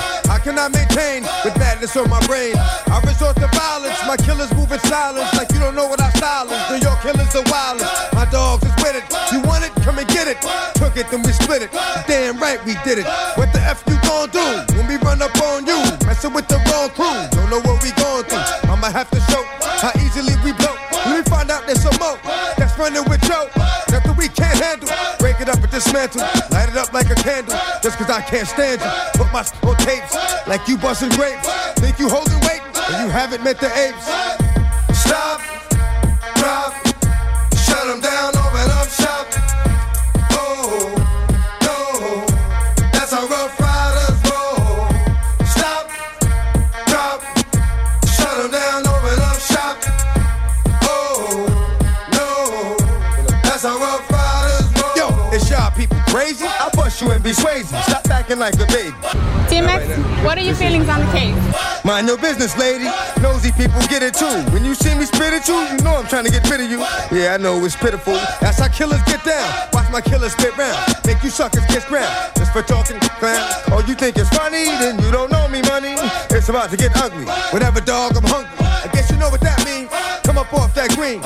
[0.62, 2.54] I maintain with madness on my brain?
[2.58, 6.46] I resort to violence, my killers move in silence like you don't know what style
[6.46, 6.62] is.
[6.70, 9.06] New York killers are wildest, my dogs is with it.
[9.34, 9.74] You want it?
[9.82, 10.38] Come and get it.
[10.76, 11.72] Took it, then we split it.
[12.06, 13.08] Damn right we did it.
[13.42, 14.46] What the F you gon' do
[14.78, 15.82] when we run up on you?
[16.06, 18.70] Messing with the wrong crew, don't know what we going through.
[18.70, 19.42] I'ma have to show
[19.82, 20.78] how easily we blow.
[21.10, 22.20] Let me find out there's some more
[22.58, 23.21] that's running with
[24.62, 24.90] handle.
[25.18, 26.22] Break it up and dismantle.
[26.54, 27.58] Light it up like a candle.
[27.82, 28.92] just cause I can't stand you.
[29.18, 30.14] Put my on tapes
[30.48, 31.48] like you busting grapes.
[31.82, 32.62] Think you holding weight,
[33.02, 34.06] you haven't met the apes.
[34.94, 35.42] Stop,
[36.38, 36.74] drop,
[37.58, 38.31] shut them down,
[56.12, 56.46] crazy?
[56.46, 57.72] I bust you and be swayzy.
[57.88, 58.92] Stop acting like a baby.
[59.48, 59.88] DMX,
[60.24, 61.36] what are your feelings on the case?
[61.84, 62.86] Mind your business, lady.
[63.22, 64.44] Nosy people get it too.
[64.52, 66.70] When you see me spit at you, you know I'm trying to get rid of
[66.70, 66.80] you.
[67.16, 68.14] Yeah, I know it's pitiful.
[68.44, 69.48] That's how killers get down.
[69.74, 70.78] Watch my killers spit round.
[71.06, 72.12] Make you suckers get ground.
[72.36, 73.42] Just for talking clown.
[73.72, 74.66] Oh, you think it's funny?
[74.84, 75.96] Then you don't know me, money.
[76.30, 77.26] It's about to get ugly.
[77.56, 78.52] Whatever, dog, I'm hungry.
[78.60, 79.90] I guess you know what that means.
[80.24, 81.22] Come up off that green.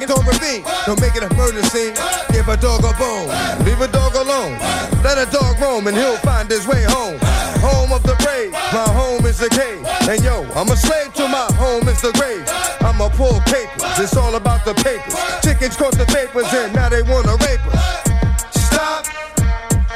[0.00, 0.64] Ravine.
[0.86, 1.92] Don't make it a murder scene.
[2.32, 3.28] Give a dog a bone.
[3.64, 4.56] Leave a dog alone.
[5.04, 7.18] Let a dog roam and he'll find his way home.
[7.60, 8.52] Home of the brave.
[8.72, 9.84] My home is the cave.
[10.08, 12.44] And yo, I'm a slave to my home is the grave.
[12.80, 13.98] I'm a pull papers.
[13.98, 15.14] It's all about the papers.
[15.44, 17.84] Chickens caught the papers and now they wanna rape us.
[18.64, 19.04] Stop.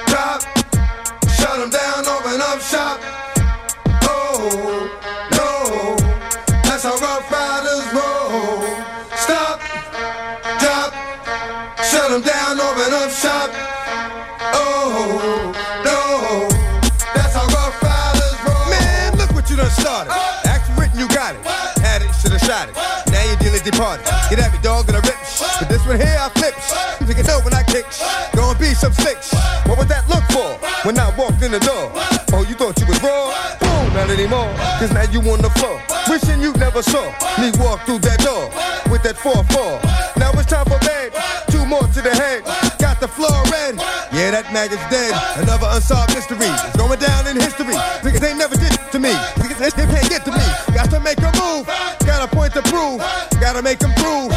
[0.08, 0.42] Drop.
[1.40, 2.04] Shut them down.
[2.06, 3.35] Open up shop.
[12.16, 12.56] Them down.
[12.56, 13.50] Open up shop.
[14.56, 15.52] Oh,
[15.84, 16.48] no.
[17.12, 18.64] That's how Ruff Ryders roll.
[18.72, 20.16] Man, look what you done started.
[20.48, 21.44] Act written, you got it.
[21.84, 22.74] Had it, should've shot it.
[23.12, 24.06] Now you're dealing departed.
[24.30, 25.20] Get at me, dog, and I rip.
[25.60, 26.56] But this one here, I flip.
[27.04, 27.84] You can know when I kick.
[28.32, 28.96] Gonna be some.
[29.68, 30.56] What would that look for
[30.88, 31.92] when I walked in the door?
[32.32, 33.28] Oh, you thought you was raw?
[33.60, 34.48] Boom, not anymore.
[34.80, 35.82] Cause now you on the floor.
[36.08, 38.48] Wishing you never saw me walk through that door
[38.88, 40.05] with that 4-4.
[41.66, 42.44] More to the head.
[42.78, 43.74] Got the floor red.
[44.14, 45.10] Yeah, that maggot's dead.
[45.42, 46.46] Another unsolved mystery.
[46.46, 47.74] It's going down in history.
[48.06, 49.10] Because they never did to me.
[49.34, 50.46] Because they can't get to me.
[50.70, 51.66] Got to make a move.
[52.06, 53.02] Got a point to prove.
[53.42, 54.30] Gotta make them prove.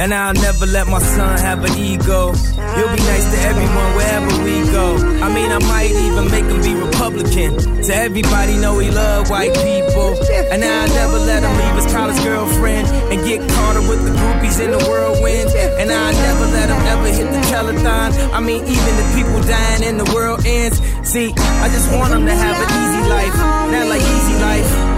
[0.00, 2.32] And I'll never let my son have an ego.
[2.32, 4.96] You'll be nice to everyone wherever we go.
[5.20, 7.60] I mean, I might even make him be Republican.
[7.84, 10.16] To everybody know he love white people.
[10.48, 14.16] And I'll never let him leave his college girlfriend and get caught up with the
[14.16, 15.50] groupies in the whirlwind.
[15.76, 18.32] And I'll never let him ever hit the telethon.
[18.32, 20.80] I mean, even the people dying and the world ends.
[21.04, 23.36] See, I just want him to have an easy life.
[23.68, 24.89] Not like easy life.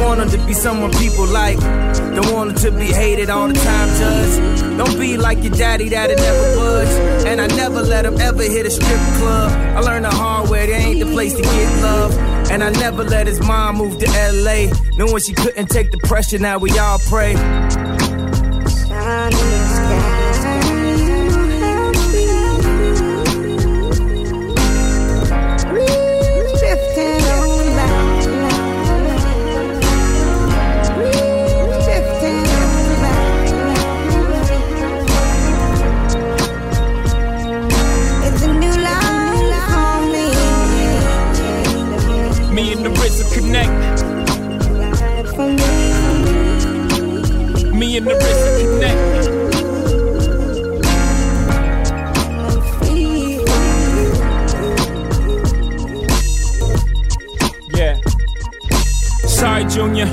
[0.00, 1.60] Just want them to be someone people like.
[1.60, 4.78] Don't want them to be hated all the time, judge.
[4.78, 6.88] Don't be like your daddy that'll never was.
[7.26, 9.52] And I never let him ever hit a strip club.
[9.76, 12.16] I learned the hard way, there ain't the place to get love.
[12.50, 14.72] And I never let his mom move to LA.
[14.96, 17.34] Knowing she couldn't take the pressure, now we all pray.
[18.62, 19.69] It's
[48.00, 48.90] And the.
[57.76, 58.00] Yeah.
[59.26, 60.06] Sorry, Junior.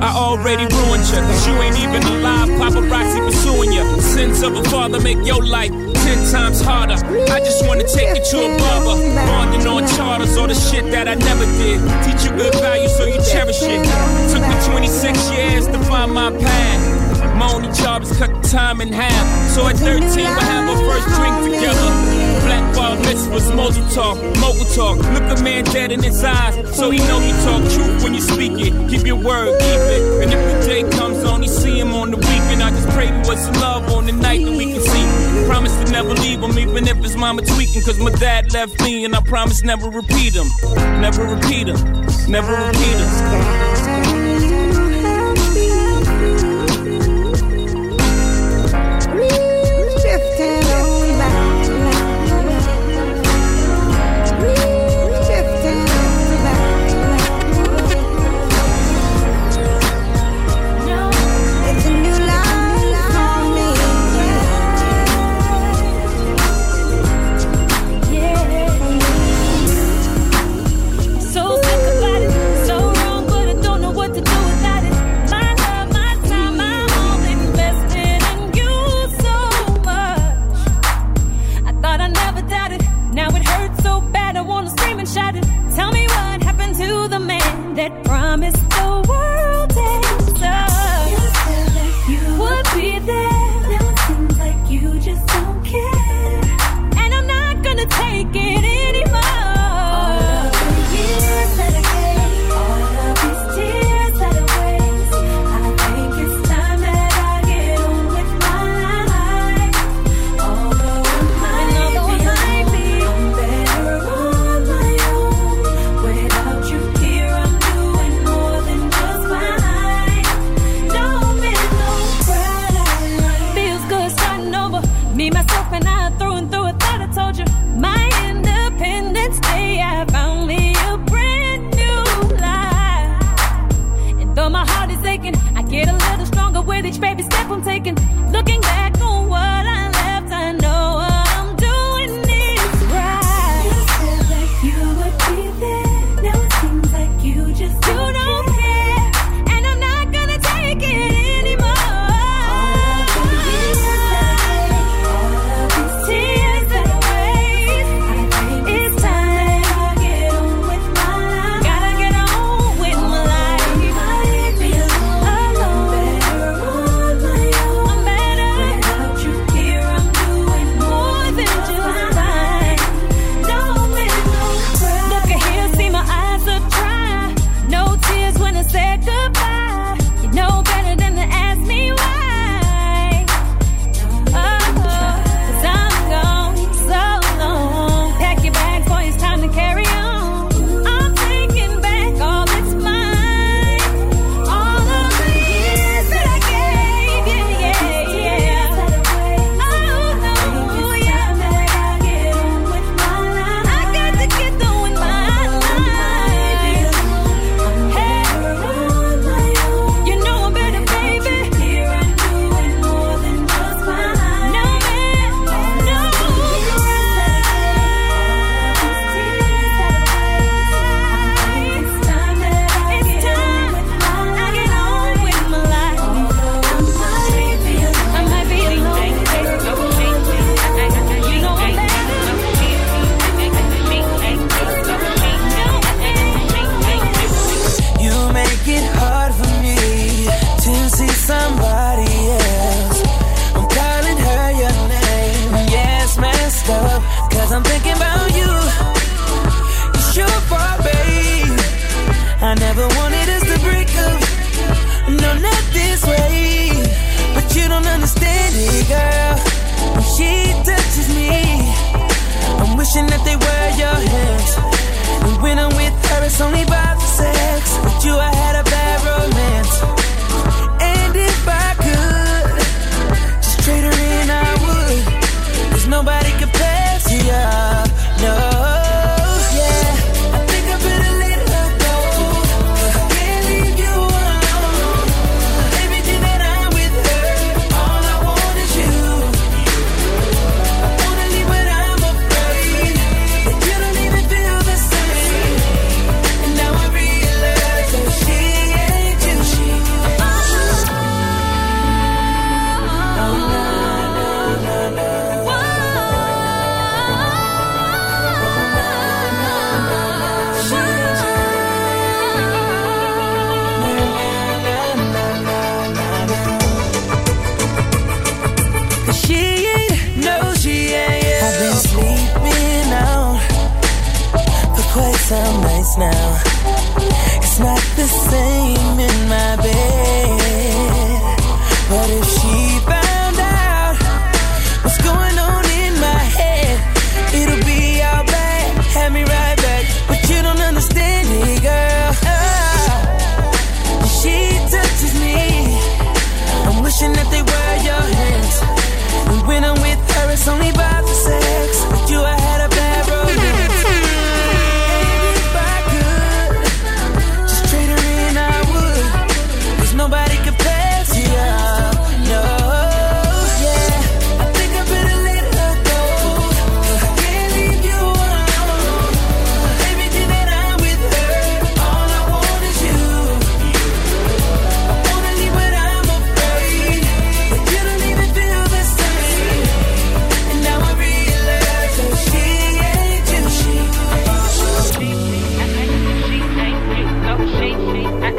[0.00, 2.48] I already ruined you, cause you ain't even alive.
[2.48, 4.00] Paparazzi pursuing you.
[4.00, 6.94] Sins of a father make your life ten times harder.
[6.94, 8.96] I just wanna take you to a barber.
[9.26, 11.80] Bonding on charters, all the shit that I never did.
[12.04, 13.84] Teach you good values so you cherish it.
[14.32, 16.95] Took me 26 years to find my path.
[17.38, 19.50] My only job is cut the time in half.
[19.50, 21.90] So at 13, we'll have our first drink together.
[22.44, 24.98] Black bar mitzvahs, mogul talk, mogul talk.
[25.14, 28.20] Look a man dead in his eyes, so he know you talk truth when you
[28.20, 28.72] speak it.
[28.90, 30.22] Keep your word, keep it.
[30.22, 32.62] And if the day comes on, you see him on the weekend.
[32.62, 35.46] I just pray baby, what's the love on the night that we can see?
[35.46, 37.82] Promise to never leave him, even if his mama tweaking.
[37.82, 40.48] Cause my dad left me, and I promise never repeat him.
[41.00, 41.78] Never repeat him.
[42.28, 43.65] Never repeat him.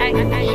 [0.08, 0.47] Tay!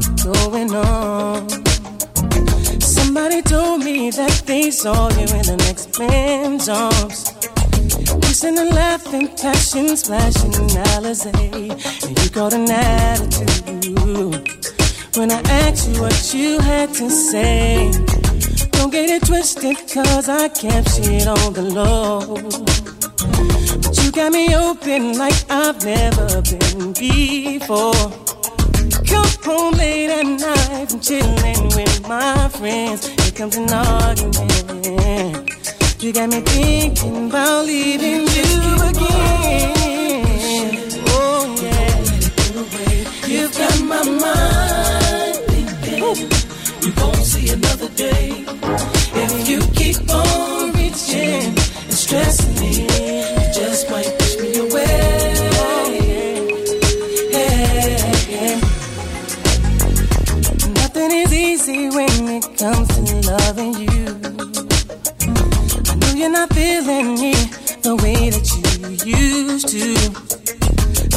[0.00, 1.48] going on.
[2.80, 7.30] Somebody told me that they saw you in the next man's arms.
[8.22, 11.32] Kissing and laughing, passion, splashing Alizé.
[12.06, 14.48] And you got an attitude.
[15.16, 17.92] When I asked you what you had to say,
[18.72, 22.34] don't get it twisted, cause I kept shit on the low
[23.82, 28.33] But you got me open like I've never been before.
[29.14, 33.06] Come home late at night from chilling with my friends.
[33.06, 35.50] Here comes an argument.
[36.02, 38.52] You got me thinking about leaving you
[38.90, 39.92] again.
[41.08, 41.96] Oh yeah,
[43.28, 45.36] you've got my mind.
[45.50, 46.28] thinking
[46.82, 48.44] We won't see another day
[49.22, 51.54] if you keep on reaching
[51.88, 53.43] and stressing me.
[62.64, 64.06] Comes to loving you.
[65.90, 67.34] I know you're not feeling me
[67.84, 69.84] the way that you used to.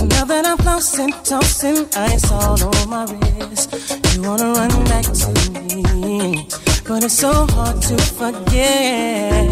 [0.08, 3.66] Now that I'm flossing, tossing ice all on my wrist,
[4.14, 5.30] you wanna run back to
[5.72, 6.46] me.
[6.86, 9.48] But it's so hard to forget.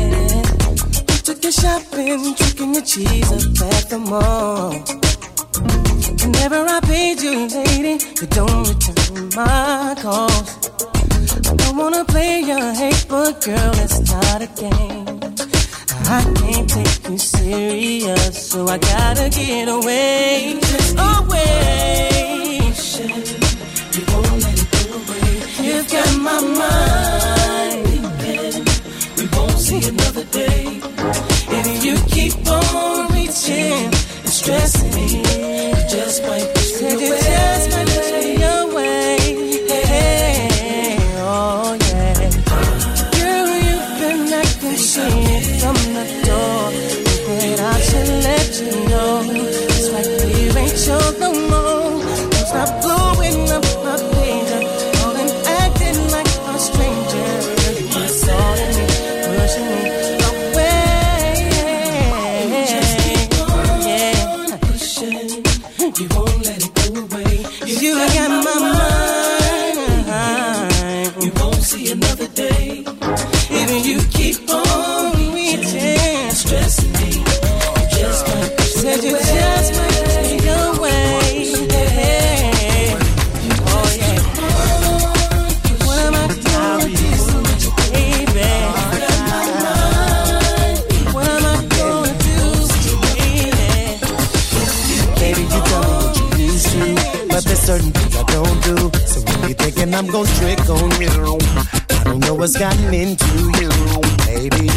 [1.09, 4.71] You took your shopping, tricking your cheese up at the mall.
[6.19, 10.64] Whenever I paid you, lady, you don't return my calls.
[11.55, 15.05] I don't wanna play your hate, but girl, it's not a game.
[16.17, 20.59] I can't take you serious, so I gotta get away.
[20.97, 22.59] Away.
[23.95, 25.31] You won't let it go away.
[25.65, 27.87] You've got my mind.
[29.17, 30.81] We won't see another day.
[31.59, 33.93] If you keep on reaching
[34.25, 35.34] and stressing me,
[102.45, 103.25] Don't gotten into
[103.59, 103.69] you,
[104.23, 104.67] baby.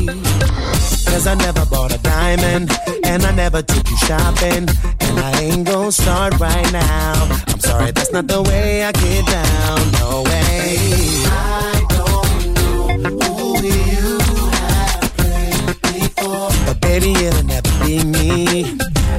[1.05, 2.71] Cause I never bought a diamond,
[3.05, 4.67] and I never took you shopping,
[5.01, 7.29] and I ain't gonna start right now.
[7.47, 10.79] I'm sorry, that's not the way I get down, no way.
[11.27, 14.19] I don't know who you
[14.57, 18.79] have played before, but baby, it'll never be me.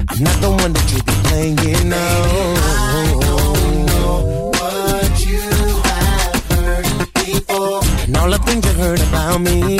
[0.09, 1.83] I'm not the one that you be playing, you
[8.49, 9.77] things you heard about me.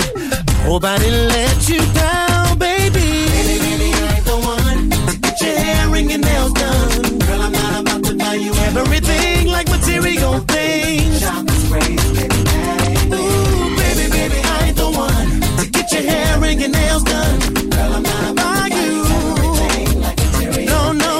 [0.99, 3.09] Didn't let you down, baby.
[3.35, 7.19] Baby, baby, I ain't the one to get your hair and your nails done.
[7.19, 11.19] Girl, I'm not about to buy you everything like material things.
[11.19, 12.39] Shopping sprays, baby,
[13.15, 15.29] Ooh, baby, baby, I ain't the one
[15.59, 17.39] to get your hair and your nails done.
[17.69, 21.15] Girl, I'm not about to buy you everything like material No, no.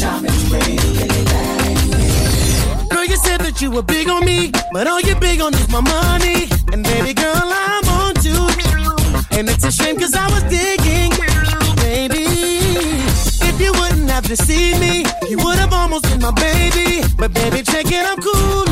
[0.00, 1.20] Shopping sprays, baby,
[2.90, 5.68] Girl, you said that you were big on me, but all you're big on is
[5.70, 6.57] my money.
[7.08, 8.48] Baby girl, I'm on to you.
[9.30, 11.10] And it's a shame cause I was digging
[11.80, 12.26] baby.
[13.48, 17.02] If you wouldn't have deceived me, you would have almost been my baby.
[17.16, 18.67] But baby, check it, I'm cool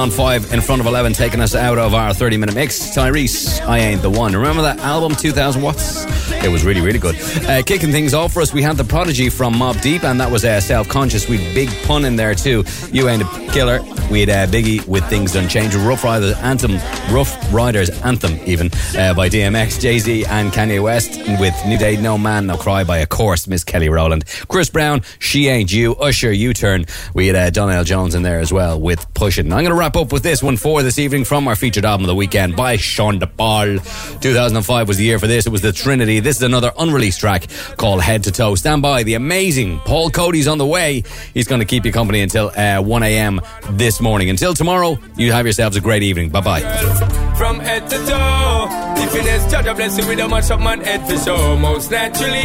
[0.00, 2.96] on five in front of 11, taking us out of our 30 minute mix.
[2.96, 4.34] Tyrese, I Ain't the One.
[4.34, 6.04] Remember that album, 2000 Watts?
[6.42, 7.16] It was really, really good.
[7.46, 10.30] Uh, kicking things off for us, we had The Prodigy from Mobb Deep, and that
[10.30, 11.28] was uh, Self Conscious.
[11.28, 12.64] We Big Pun in there too.
[12.90, 13.80] You Ain't a Killer.
[14.10, 15.74] We had uh, Biggie with Things Change.
[15.74, 16.78] Ruff Ryders Anthem,
[17.10, 22.00] Ruff Ryders Anthem, even uh, by DMX, Jay Z, and Kanye West with New Day,
[22.00, 24.24] No Man, No Cry by, of course, Miss Kelly Rowland.
[24.48, 26.86] Chris Brown, She Ain't You, Usher, U Turn.
[27.12, 29.46] We had uh, Donell Jones in there as well with Push It.
[29.46, 32.04] I'm going to wrap up with this one for this evening from our featured album
[32.04, 33.78] of the weekend by Sean Da Paul.
[34.20, 35.46] 2005 was the year for this.
[35.46, 36.20] It was the Trinity.
[36.20, 37.46] This is another unreleased track
[37.76, 38.54] called Head to Toe.
[38.54, 39.02] Stand by.
[39.02, 41.02] The amazing Paul Cody's on the way.
[41.34, 43.40] He's going to keep you company until uh, 1 a.m.
[43.70, 44.30] this morning.
[44.30, 46.30] Until tomorrow, you have yourselves a great evening.
[46.30, 46.99] Bye bye.
[47.40, 51.08] From head to toe, the finesse judge a blessing with a mash up man head
[51.08, 51.56] for show.
[51.56, 52.36] Most naturally,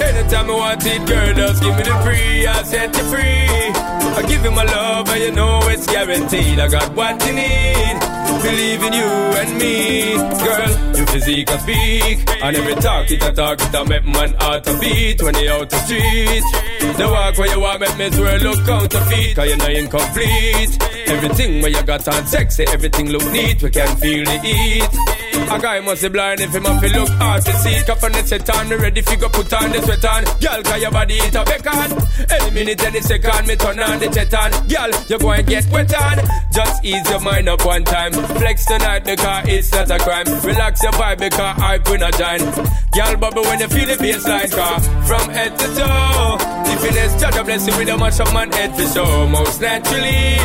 [0.00, 2.46] anytime I want it, girl, just give me the free.
[2.46, 3.81] I set you free.
[4.16, 6.58] I give you my love, and you know it's guaranteed.
[6.58, 7.98] I got what you need.
[8.42, 9.10] Believe in you
[9.40, 10.96] and me, girl.
[10.96, 14.66] Your physique I speak, and every talk it a talk it a make man heart
[14.66, 16.42] a beat when they out the street.
[16.96, 20.82] The walk where you walk make me swear look counterfeit, cause you know incomplete.
[21.06, 24.88] Everything where you got on sexy, everything look neat, we can feel the heat.
[25.52, 27.82] A guy must be blind if him have to look hard to see.
[27.84, 30.24] Cup on the set on, me ready fi go put on the sweat on.
[30.40, 31.92] Girl, cause your body it a beckon.
[32.30, 34.50] Any minute, any second, me turn on the jet on.
[34.68, 36.18] Girl, you're going to get wet on.
[36.52, 38.12] Just ease your mind up one time.
[38.12, 40.26] Flex tonight because it's not a crime.
[40.42, 42.54] Relax your vibe because I bring a giant.
[42.92, 44.80] Girl, bubble when you feel the baseline car.
[45.06, 46.36] From head to toe.
[46.64, 49.26] The finesse, judge a blessing with a mash up man head for show.
[49.28, 50.36] Most naturally.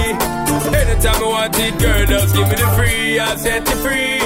[0.67, 3.19] Anytime I want it, girl, just give me the free.
[3.19, 4.19] I'll set you free.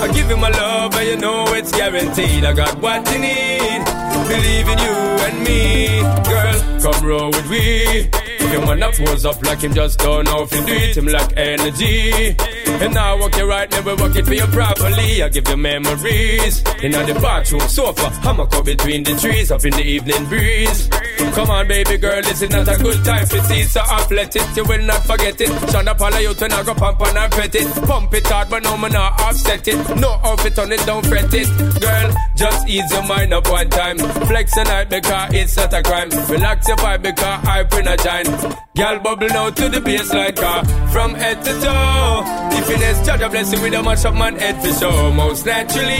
[0.00, 2.44] I give you my love, and you know it's guaranteed.
[2.44, 3.84] I got what you need.
[4.28, 6.80] Believe in you and me, girl.
[6.80, 8.39] Come roll with me.
[8.40, 10.96] Him man up pose up like him just don't know if you do it.
[10.96, 12.36] Him like energy.
[12.82, 15.22] And now I walk you right, never walk it for you properly.
[15.22, 16.62] I give you memories.
[16.82, 20.88] In the bathroom sofa, I'm a up between the trees, up in the evening breeze.
[21.34, 23.62] Come on, baby girl, this is not a good time to see.
[23.64, 25.48] So up, let it, you will not forget it.
[25.70, 27.66] Shonda Paula, you when I go pump and I pet it.
[27.86, 29.96] Pump it hard, but no man not offset it.
[29.96, 31.48] No outfit on it, don't fret it.
[31.80, 33.98] Girl, just ease your mind up one time.
[33.98, 36.10] Flex a night because it's not a crime.
[36.28, 38.29] Relax your vibe because I bring a giant.
[38.76, 40.64] Girl, bubble now to the baseline car.
[40.88, 42.22] From head to toe.
[42.50, 45.12] The finesse, judge a blessing with a mash up man head for show.
[45.12, 45.90] Most naturally.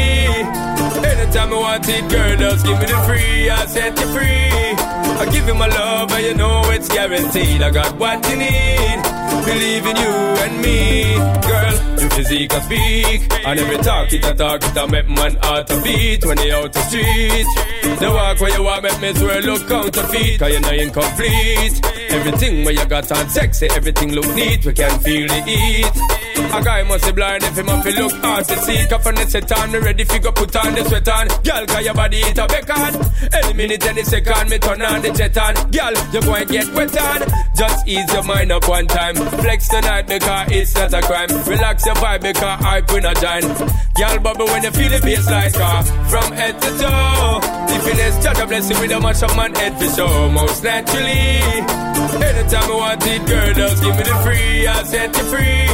[1.10, 3.50] Anytime I want it, girl, just give me the free.
[3.50, 4.50] I set you free.
[5.20, 7.62] I give you my love, and you know it's guaranteed.
[7.62, 9.02] I got what you need.
[9.44, 11.14] Believe in you and me,
[11.46, 11.89] girl.
[12.00, 15.70] Your physique I speak, and every talk it a talk it a make man heart
[15.70, 17.46] a beat when they out the street.
[18.00, 21.80] The walk where you walk make me swear look counterfeit, cause you know incomplete.
[22.10, 25.92] Everything where you got on sexy, everything look neat, we can feel the heat.
[26.52, 28.86] A guy must be blind if him have to look hard to see.
[28.88, 31.28] Cup on the set on, me ready fi go put on the sweat on.
[31.44, 32.96] Girl, cause your body it a beckon.
[33.32, 35.54] Any minute, any second, me turn on the jet on.
[35.70, 37.20] Girl, you go and get wet on.
[37.54, 39.14] Just ease your mind up one time.
[39.14, 41.28] Flex tonight because it's not a crime.
[41.46, 43.58] Relax your vibe because I bring a giant.
[43.98, 45.80] Girl, bubble when you feel the baseline car.
[45.80, 47.40] Uh, from head to toe.
[47.68, 50.30] The finesse, judge a blessing with a mash up man head for show.
[50.30, 51.30] Most naturally.
[52.30, 54.66] Anytime I want it, girl, just give me the free.
[54.66, 55.70] I'll set you free.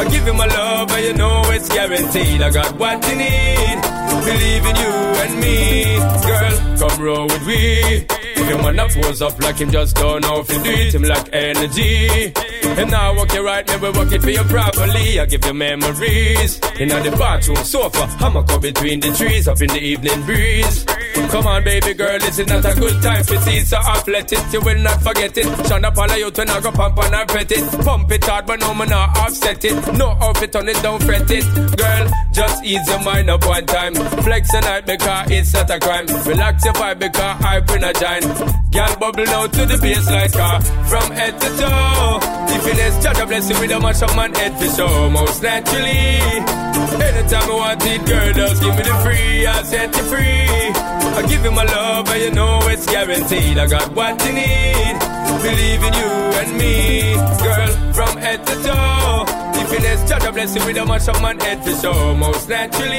[0.00, 2.40] I give you my love, and you know it's guaranteed.
[2.40, 3.78] I got what you need.
[4.24, 5.84] Believe in you and me,
[6.28, 6.54] girl.
[6.78, 8.21] Come roll with me.
[8.58, 10.94] Man up pose up like him, just don't know if you do it.
[10.94, 12.32] Him like energy.
[12.64, 15.20] And now I walk you right, never walk it for you properly.
[15.20, 16.60] I give you memories.
[16.78, 20.84] In the bathroom sofa, hammock up between the trees, up in the evening breeze.
[21.30, 23.60] Come on, baby girl, this is not a good time to see.
[23.60, 25.46] So off, let it, you will not forget it.
[25.66, 27.84] Shonda Paula, you when I go pump and I pet it.
[27.84, 29.94] Pump it hard, but no man not offset it.
[29.94, 31.44] No outfit on it, don't fret it.
[31.76, 33.94] Girl, just ease your mind up one time.
[33.94, 36.06] Flex a night because it's not a crime.
[36.26, 38.24] Relax your vibe because I bring a giant.
[38.72, 40.56] Girl, bubble now to the baseline car.
[40.56, 40.60] Uh,
[40.90, 42.18] from head to toe.
[42.48, 45.10] The finesse, judge a blessing with a mash up man head for show.
[45.10, 46.62] Most naturally.
[47.06, 49.46] Anytime I want it, girl, just give me the free.
[49.46, 50.92] I'll set you free.
[51.14, 53.58] I give you my love, and you know it's guaranteed.
[53.58, 54.94] I got what you need.
[55.42, 59.24] Believe in you and me, girl, from head to toe.
[59.60, 62.14] If you next judge, I bless you with a much of man head for show.
[62.14, 62.96] Most naturally,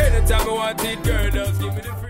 [0.00, 2.03] anytime I want it, girl, just give me the free.